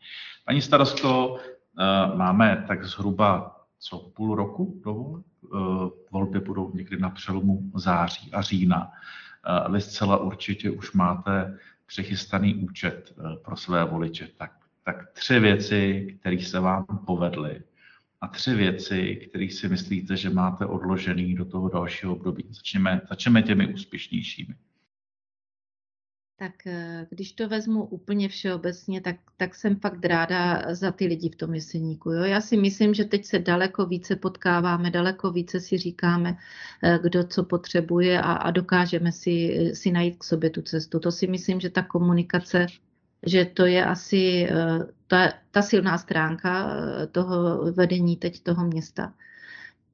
Paní 0.44 0.62
starostko, 0.62 1.38
máme 2.14 2.64
tak 2.68 2.84
zhruba 2.84 3.56
co 3.78 3.98
půl 3.98 4.34
roku 4.34 4.80
do 4.84 4.94
voleb. 4.94 5.24
Eh, 5.46 6.05
volby 6.16 6.40
budou 6.40 6.72
někdy 6.74 6.96
na 6.98 7.10
přelomu 7.10 7.70
září 7.74 8.32
a 8.32 8.42
října. 8.42 8.92
Eh, 8.92 9.72
vy 9.72 9.80
zcela 9.80 10.16
určitě 10.16 10.70
už 10.70 10.92
máte 10.92 11.58
přechystaný 11.86 12.54
účet 12.54 13.12
eh, 13.18 13.36
pro 13.44 13.56
své 13.56 13.84
voliče. 13.84 14.28
Tak, 14.36 14.52
tak 14.84 15.12
tři 15.12 15.40
věci, 15.40 16.06
které 16.20 16.40
se 16.40 16.60
vám 16.60 16.84
povedly 17.06 17.62
a 18.20 18.28
tři 18.28 18.54
věci, 18.54 19.28
které 19.28 19.48
si 19.50 19.68
myslíte, 19.68 20.16
že 20.16 20.30
máte 20.30 20.66
odložený 20.66 21.34
do 21.34 21.44
toho 21.44 21.68
dalšího 21.68 22.12
období. 22.12 22.44
Začneme, 22.50 23.00
začneme 23.08 23.42
těmi 23.42 23.74
úspěšnějšími. 23.74 24.54
Tak 26.38 26.66
eh, 26.66 27.06
když 27.10 27.32
to 27.32 27.48
vezmu 27.48 27.84
úplně 27.84 28.28
všeobecně, 28.28 29.00
tak, 29.00 29.16
tak 29.36 29.54
jsem 29.54 29.76
fakt 29.76 30.04
ráda 30.04 30.74
za 30.74 30.92
ty 30.92 31.06
lidi 31.06 31.28
v 31.28 31.36
tom 31.36 31.54
jeseníku. 31.54 32.12
Jo? 32.12 32.24
Já 32.24 32.40
si 32.40 32.56
myslím, 32.56 32.94
že 32.94 33.04
teď 33.04 33.24
se 33.24 33.38
daleko 33.38 33.86
více 33.86 34.16
potkáváme, 34.16 34.90
daleko 34.90 35.30
více 35.30 35.60
si 35.60 35.78
říkáme, 35.78 36.36
eh, 36.82 36.98
kdo 37.02 37.24
co 37.24 37.44
potřebuje 37.44 38.22
a, 38.22 38.32
a 38.32 38.50
dokážeme 38.50 39.12
si, 39.12 39.70
si 39.74 39.90
najít 39.90 40.16
k 40.18 40.24
sobě 40.24 40.50
tu 40.50 40.62
cestu. 40.62 41.00
To 41.00 41.12
si 41.12 41.26
myslím, 41.26 41.60
že 41.60 41.70
ta 41.70 41.82
komunikace, 41.82 42.66
že 43.26 43.44
to 43.44 43.66
je 43.66 43.84
asi 43.84 44.48
eh, 44.50 44.78
ta, 45.06 45.32
ta 45.50 45.62
silná 45.62 45.98
stránka 45.98 46.70
toho 47.12 47.72
vedení 47.72 48.16
teď 48.16 48.42
toho 48.42 48.66
města 48.66 49.14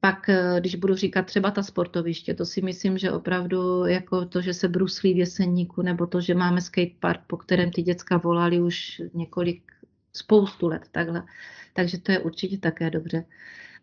pak, 0.05 0.29
eh, 0.29 0.57
když 0.61 0.75
budu 0.75 0.95
říkat 0.97 1.27
třeba 1.27 1.51
ta 1.51 1.63
sportoviště, 1.63 2.35
to 2.35 2.47
si 2.47 2.63
myslím, 2.63 2.99
že 2.99 3.13
opravdu 3.13 3.87
jako 3.87 4.27
to, 4.27 4.41
že 4.41 4.55
se 4.55 4.69
bruslí 4.69 5.15
v 5.15 5.17
Jeseníku, 5.17 5.83
nebo 5.83 6.07
to, 6.07 6.21
že 6.21 6.35
máme 6.35 6.61
skatepark, 6.61 7.21
po 7.27 7.37
kterém 7.37 7.71
ty 7.71 7.83
děcka 7.83 8.17
volali 8.17 8.61
už 8.61 9.03
několik, 9.15 9.73
spoustu 10.13 10.69
let 10.69 10.83
takhle. 10.93 11.23
Takže 11.75 11.99
to 11.99 12.13
je 12.13 12.19
určitě 12.19 12.59
také 12.59 12.91
dobře. 12.91 13.25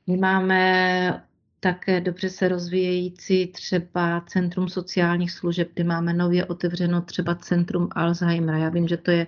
My 0.08 0.18
máme 0.18 1.24
také 1.60 2.02
dobře 2.02 2.30
se 2.30 2.48
rozvíjející 2.48 3.48
třeba 3.48 4.22
Centrum 4.28 4.70
sociálních 4.70 5.32
služeb, 5.32 5.70
kde 5.74 5.84
máme 5.84 6.14
nově 6.14 6.46
otevřeno 6.46 7.02
třeba 7.02 7.36
Centrum 7.36 7.90
Alzheimera. 7.92 8.58
Já 8.58 8.70
vím, 8.70 8.88
že 8.88 8.98
to 8.98 9.12
je 9.12 9.28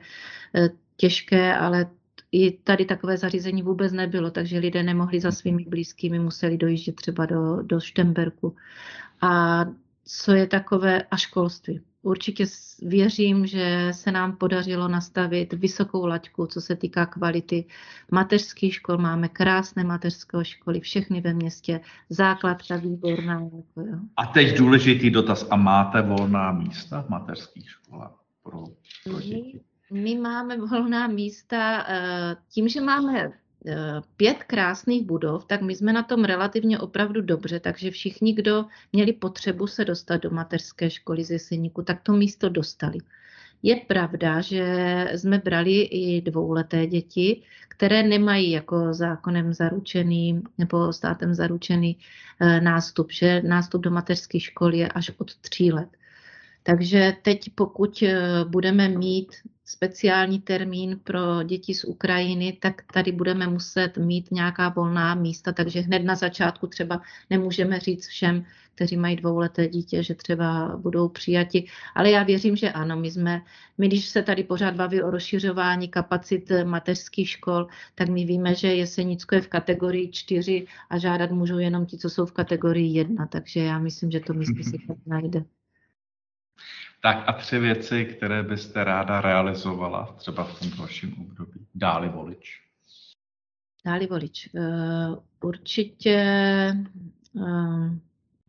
eh, 0.55 0.69
těžké, 0.97 1.55
ale 1.55 1.85
i 2.31 2.51
tady 2.51 2.85
takové 2.85 3.17
zařízení 3.17 3.63
vůbec 3.63 3.93
nebylo, 3.93 4.31
takže 4.31 4.59
lidé 4.59 4.83
nemohli 4.83 5.19
za 5.19 5.31
svými 5.31 5.65
blízkými, 5.65 6.19
museli 6.19 6.57
dojíždět 6.57 6.95
třeba 6.95 7.25
do, 7.25 7.61
do 7.61 7.79
Štemberku. 7.79 8.55
A 9.21 9.65
co 10.05 10.31
je 10.31 10.47
takové 10.47 11.03
a 11.03 11.17
školství. 11.17 11.81
Určitě 12.03 12.45
věřím, 12.81 13.47
že 13.47 13.87
se 13.91 14.11
nám 14.11 14.35
podařilo 14.35 14.87
nastavit 14.87 15.53
vysokou 15.53 16.05
laťku, 16.05 16.47
co 16.47 16.61
se 16.61 16.75
týká 16.75 17.05
kvality 17.05 17.65
mateřských 18.11 18.73
škol. 18.73 18.97
Máme 18.97 19.29
krásné 19.29 19.83
mateřské 19.83 20.45
školy, 20.45 20.79
všechny 20.79 21.21
ve 21.21 21.33
městě, 21.33 21.81
základka 22.09 22.75
výborná. 22.75 23.39
Jako 23.41 23.81
jo. 23.81 23.97
A 24.17 24.25
teď 24.25 24.57
důležitý 24.57 25.09
dotaz. 25.09 25.47
A 25.49 25.55
máte 25.55 26.01
volná 26.01 26.51
místa 26.51 27.01
v 27.01 27.09
mateřských 27.09 27.69
školách 27.69 28.23
pro, 28.43 28.63
pro 29.03 29.19
děti? 29.21 29.61
My 29.91 30.15
máme 30.15 30.57
volná 30.57 31.07
místa 31.07 31.85
eh, 31.87 32.35
tím, 32.49 32.67
že 32.67 32.81
máme 32.81 33.31
pět 34.17 34.43
krásných 34.43 35.05
budov, 35.05 35.45
tak 35.45 35.61
my 35.61 35.75
jsme 35.75 35.93
na 35.93 36.03
tom 36.03 36.23
relativně 36.23 36.79
opravdu 36.79 37.21
dobře, 37.21 37.59
takže 37.59 37.91
všichni, 37.91 38.33
kdo 38.33 38.65
měli 38.93 39.13
potřebu 39.13 39.67
se 39.67 39.85
dostat 39.85 40.21
do 40.21 40.29
mateřské 40.29 40.89
školy 40.89 41.23
z 41.23 41.31
Jeseníku, 41.31 41.81
tak 41.81 42.01
to 42.03 42.13
místo 42.13 42.49
dostali. 42.49 42.97
Je 43.63 43.75
pravda, 43.75 44.41
že 44.41 44.65
jsme 45.15 45.37
brali 45.37 45.81
i 45.81 46.21
dvouleté 46.21 46.87
děti, 46.87 47.41
které 47.67 48.03
nemají 48.03 48.51
jako 48.51 48.93
zákonem 48.93 49.53
zaručený 49.53 50.41
nebo 50.57 50.93
státem 50.93 51.33
zaručený 51.33 51.97
eh, 52.39 52.61
nástup, 52.61 53.11
že 53.11 53.41
nástup 53.41 53.81
do 53.81 53.91
mateřské 53.91 54.39
školy 54.39 54.77
je 54.77 54.87
až 54.87 55.11
od 55.17 55.35
tří 55.35 55.71
let. 55.71 55.89
Takže 56.63 57.13
teď, 57.21 57.49
pokud 57.55 58.03
eh, 58.03 58.45
budeme 58.45 58.89
mít 58.89 59.35
speciální 59.65 60.39
termín 60.39 60.99
pro 61.03 61.43
děti 61.43 61.73
z 61.73 61.83
Ukrajiny, 61.83 62.57
tak 62.61 62.81
tady 62.93 63.11
budeme 63.11 63.47
muset 63.47 63.97
mít 63.97 64.31
nějaká 64.31 64.69
volná 64.69 65.15
místa, 65.15 65.51
takže 65.51 65.79
hned 65.79 65.99
na 65.99 66.15
začátku 66.15 66.67
třeba 66.67 67.01
nemůžeme 67.29 67.79
říct 67.79 68.07
všem, 68.07 68.45
kteří 68.75 68.97
mají 68.97 69.15
dvouleté 69.15 69.67
dítě, 69.67 70.03
že 70.03 70.15
třeba 70.15 70.77
budou 70.77 71.09
přijati. 71.09 71.65
Ale 71.95 72.11
já 72.11 72.23
věřím, 72.23 72.55
že 72.55 72.71
ano. 72.71 72.95
My, 72.95 73.11
jsme, 73.11 73.41
my 73.77 73.87
když 73.87 74.09
se 74.09 74.21
tady 74.23 74.43
pořád 74.43 74.75
baví 74.75 75.01
o 75.01 75.11
rozšiřování 75.11 75.87
kapacit 75.87 76.51
mateřských 76.63 77.29
škol, 77.29 77.67
tak 77.95 78.09
my 78.09 78.25
víme, 78.25 78.55
že 78.55 78.67
Jesenicko 78.67 79.35
je 79.35 79.41
v 79.41 79.47
kategorii 79.47 80.11
4 80.11 80.67
a 80.89 80.97
žádat 80.97 81.31
můžou 81.31 81.57
jenom 81.57 81.85
ti, 81.85 81.97
co 81.97 82.09
jsou 82.09 82.25
v 82.25 82.31
kategorii 82.31 82.97
1. 82.97 83.25
Takže 83.25 83.59
já 83.59 83.79
myslím, 83.79 84.11
že 84.11 84.19
to 84.19 84.33
místo 84.33 84.63
si 84.63 84.77
tak 84.87 84.97
najde. 85.05 85.43
Tak 87.03 87.23
a 87.27 87.33
tři 87.33 87.59
věci, 87.59 88.05
které 88.05 88.43
byste 88.43 88.83
ráda 88.83 89.21
realizovala 89.21 90.15
třeba 90.17 90.43
v 90.43 90.59
tom 90.59 90.69
dalším 90.77 91.15
období. 91.19 91.67
Dáli 91.75 92.09
volič. 92.09 92.61
Dáli 93.85 94.07
volič. 94.07 94.49
Uh, 94.53 95.17
určitě 95.41 96.23
uh, 97.33 97.95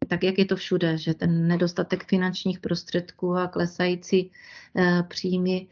tak, 0.08 0.22
jak 0.22 0.38
je 0.38 0.44
to 0.44 0.56
všude, 0.56 0.98
že 0.98 1.14
ten 1.14 1.48
nedostatek 1.48 2.04
finančních 2.04 2.60
prostředků 2.60 3.36
a 3.36 3.48
klesající 3.48 4.30
uh, 4.74 5.02
příjmy, 5.02 5.66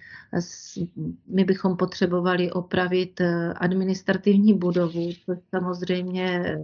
my 1.26 1.44
bychom 1.44 1.76
potřebovali 1.76 2.52
opravit 2.52 3.20
administrativní 3.56 4.54
budovu, 4.54 5.12
což 5.24 5.38
samozřejmě 5.50 6.58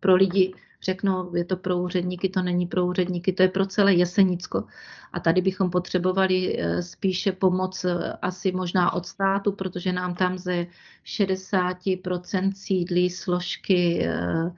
pro 0.00 0.14
lidi 0.14 0.54
řeknou, 0.82 1.36
je 1.36 1.44
to 1.44 1.56
pro 1.56 1.78
úředníky, 1.78 2.28
to 2.28 2.42
není 2.42 2.66
pro 2.66 2.86
úředníky, 2.86 3.32
to 3.32 3.42
je 3.42 3.48
pro 3.48 3.66
celé 3.66 3.94
Jesenicko. 3.94 4.64
A 5.12 5.20
tady 5.20 5.40
bychom 5.40 5.70
potřebovali 5.70 6.56
eh, 6.58 6.82
spíše 6.82 7.32
pomoc 7.32 7.84
eh, 7.84 8.12
asi 8.22 8.52
možná 8.52 8.92
od 8.92 9.06
státu, 9.06 9.52
protože 9.52 9.92
nám 9.92 10.14
tam 10.14 10.38
ze 10.38 10.66
60% 11.04 12.52
sídlí 12.54 13.10
složky 13.10 14.06
eh, 14.06 14.52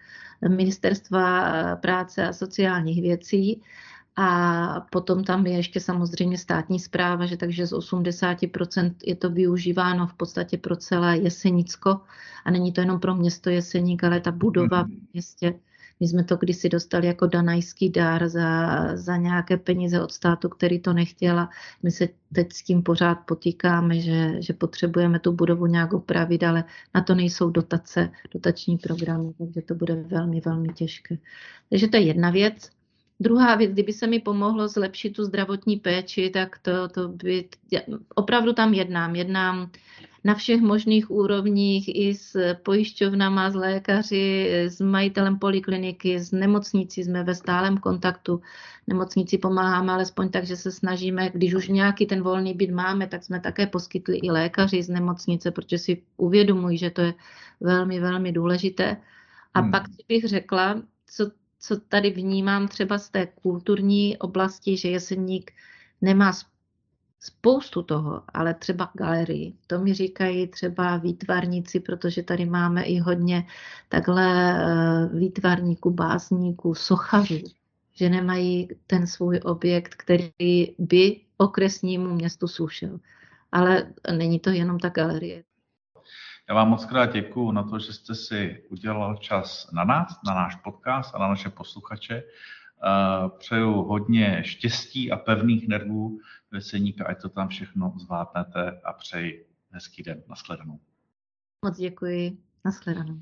Ministerstva 0.48 1.76
práce 1.76 2.26
a 2.28 2.32
sociálních 2.32 3.02
věcí. 3.02 3.62
A 4.16 4.86
potom 4.90 5.24
tam 5.24 5.46
je 5.46 5.56
ještě 5.56 5.80
samozřejmě 5.80 6.38
státní 6.38 6.80
zpráva, 6.80 7.26
že 7.26 7.36
takže 7.36 7.66
z 7.66 7.72
80% 7.72 8.94
je 9.04 9.16
to 9.16 9.30
využíváno 9.30 10.06
v 10.06 10.14
podstatě 10.14 10.58
pro 10.58 10.76
celé 10.76 11.18
Jesenicko. 11.18 12.00
A 12.44 12.50
není 12.50 12.72
to 12.72 12.80
jenom 12.80 13.00
pro 13.00 13.14
město 13.14 13.50
Jeseník, 13.50 14.04
ale 14.04 14.20
ta 14.20 14.30
budova 14.30 14.82
v 14.82 14.90
městě 15.12 15.54
my 16.02 16.08
jsme 16.08 16.24
to 16.24 16.36
kdysi 16.36 16.68
dostali 16.68 17.06
jako 17.06 17.26
danajský 17.26 17.90
dár 17.90 18.28
za, 18.28 18.96
za 18.96 19.16
nějaké 19.16 19.56
peníze 19.56 20.02
od 20.02 20.12
státu, 20.12 20.48
který 20.48 20.78
to 20.78 20.92
nechtěl 20.92 21.38
a 21.38 21.50
my 21.82 21.90
se 21.90 22.08
teď 22.34 22.52
s 22.52 22.62
tím 22.62 22.82
pořád 22.82 23.14
potýkáme, 23.14 24.00
že, 24.00 24.42
že 24.42 24.52
potřebujeme 24.52 25.18
tu 25.18 25.32
budovu 25.32 25.66
nějak 25.66 25.92
opravit, 25.92 26.42
ale 26.42 26.64
na 26.94 27.02
to 27.02 27.14
nejsou 27.14 27.50
dotace, 27.50 28.10
dotační 28.34 28.78
programy, 28.78 29.32
takže 29.38 29.62
to 29.62 29.74
bude 29.74 29.94
velmi, 29.94 30.40
velmi 30.40 30.68
těžké. 30.68 31.18
Takže 31.70 31.88
to 31.88 31.96
je 31.96 32.02
jedna 32.02 32.30
věc. 32.30 32.70
Druhá 33.22 33.54
věc, 33.54 33.72
kdyby 33.72 33.92
se 33.92 34.06
mi 34.06 34.20
pomohlo 34.20 34.68
zlepšit 34.68 35.10
tu 35.10 35.24
zdravotní 35.24 35.76
péči, 35.76 36.30
tak 36.30 36.58
to, 36.58 36.88
to 36.88 37.08
by, 37.08 37.48
opravdu 38.14 38.52
tam 38.52 38.74
jednám. 38.74 39.14
Jednám 39.16 39.70
na 40.24 40.34
všech 40.34 40.60
možných 40.60 41.10
úrovních 41.10 41.96
i 41.96 42.14
s 42.14 42.54
pojišťovnama, 42.62 43.50
s 43.50 43.54
lékaři, 43.54 44.50
s 44.52 44.80
majitelem 44.80 45.38
polikliniky, 45.38 46.20
s 46.20 46.32
nemocnicí 46.32 47.04
jsme 47.04 47.24
ve 47.24 47.34
stálem 47.34 47.78
kontaktu. 47.78 48.40
Nemocnici 48.86 49.38
pomáháme 49.38 49.92
alespoň 49.92 50.28
tak, 50.28 50.44
že 50.46 50.56
se 50.56 50.70
snažíme, 50.72 51.30
když 51.34 51.54
už 51.54 51.68
nějaký 51.68 52.06
ten 52.06 52.22
volný 52.22 52.54
byt 52.54 52.70
máme, 52.70 53.06
tak 53.06 53.24
jsme 53.24 53.40
také 53.40 53.66
poskytli 53.66 54.18
i 54.22 54.30
lékaři 54.30 54.82
z 54.82 54.88
nemocnice, 54.88 55.50
protože 55.50 55.78
si 55.78 56.02
uvědomují, 56.16 56.78
že 56.78 56.90
to 56.90 57.00
je 57.00 57.14
velmi, 57.60 58.00
velmi 58.00 58.32
důležité. 58.32 58.96
A 59.54 59.60
hmm. 59.60 59.70
pak 59.70 59.82
bych 60.08 60.24
řekla, 60.24 60.82
co, 61.06 61.30
co 61.62 61.80
tady 61.80 62.10
vnímám 62.10 62.68
třeba 62.68 62.98
z 62.98 63.10
té 63.10 63.26
kulturní 63.26 64.18
oblasti, 64.18 64.76
že 64.76 64.88
Jeseník 64.88 65.50
nemá 66.00 66.32
spoustu 67.20 67.82
toho, 67.82 68.22
ale 68.34 68.54
třeba 68.54 68.90
galerii. 68.94 69.56
To 69.66 69.78
mi 69.78 69.94
říkají 69.94 70.46
třeba 70.46 70.96
výtvarníci, 70.96 71.80
protože 71.80 72.22
tady 72.22 72.46
máme 72.46 72.82
i 72.82 72.98
hodně 72.98 73.46
takhle 73.88 74.26
eh, 74.26 75.18
výtvarníků, 75.18 75.90
básníků, 75.90 76.74
sochařů, 76.74 77.42
že 77.92 78.10
nemají 78.10 78.68
ten 78.86 79.06
svůj 79.06 79.40
objekt, 79.44 79.94
který 79.94 80.64
by 80.78 81.20
okresnímu 81.36 82.14
městu 82.14 82.48
slušel. 82.48 83.00
Ale 83.52 83.92
není 84.16 84.40
to 84.40 84.50
jenom 84.50 84.78
ta 84.78 84.88
galerie. 84.88 85.44
Já 86.48 86.54
vám 86.54 86.68
moc 86.68 86.84
krát 86.84 87.12
děkuji 87.12 87.52
na 87.52 87.62
to, 87.62 87.78
že 87.78 87.92
jste 87.92 88.14
si 88.14 88.64
udělal 88.70 89.16
čas 89.16 89.72
na 89.72 89.84
nás, 89.84 90.18
na 90.26 90.34
náš 90.34 90.56
podcast 90.56 91.14
a 91.14 91.18
na 91.18 91.28
naše 91.28 91.50
posluchače. 91.50 92.14
Eh, 92.14 93.28
přeju 93.38 93.72
hodně 93.72 94.44
štěstí 94.44 95.12
a 95.12 95.16
pevných 95.16 95.68
nervů 95.68 96.18
Veseníka, 96.50 97.06
ať 97.06 97.22
to 97.22 97.28
tam 97.28 97.48
všechno 97.48 97.94
zvládnete 97.96 98.80
a 98.84 98.92
přeji 98.92 99.46
hezký 99.70 100.02
den. 100.02 100.22
Naschledanou. 100.28 100.80
Moc 101.64 101.76
děkuji. 101.76 102.38
Naschledanou. 102.64 103.20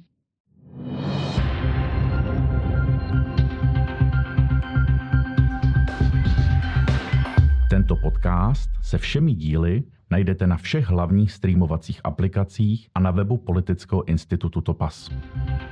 Tento 7.70 7.96
podcast 7.96 8.70
se 8.82 8.98
všemi 8.98 9.34
díly 9.34 9.84
najdete 10.10 10.46
na 10.46 10.56
všech 10.56 10.88
hlavních 10.88 11.32
streamovacích 11.32 12.00
aplikacích 12.04 12.88
a 12.94 13.00
na 13.00 13.10
webu 13.10 13.36
Politického 13.36 14.04
institutu 14.08 14.60
Topas. 14.60 15.10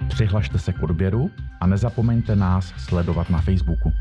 Přihlašte 0.08 0.58
se 0.58 0.72
k 0.72 0.82
odběru 0.82 1.30
a 1.60 1.66
nezapomeňte 1.66 2.36
nás 2.36 2.74
sledovat 2.76 3.30
na 3.30 3.40
Facebooku. 3.40 3.92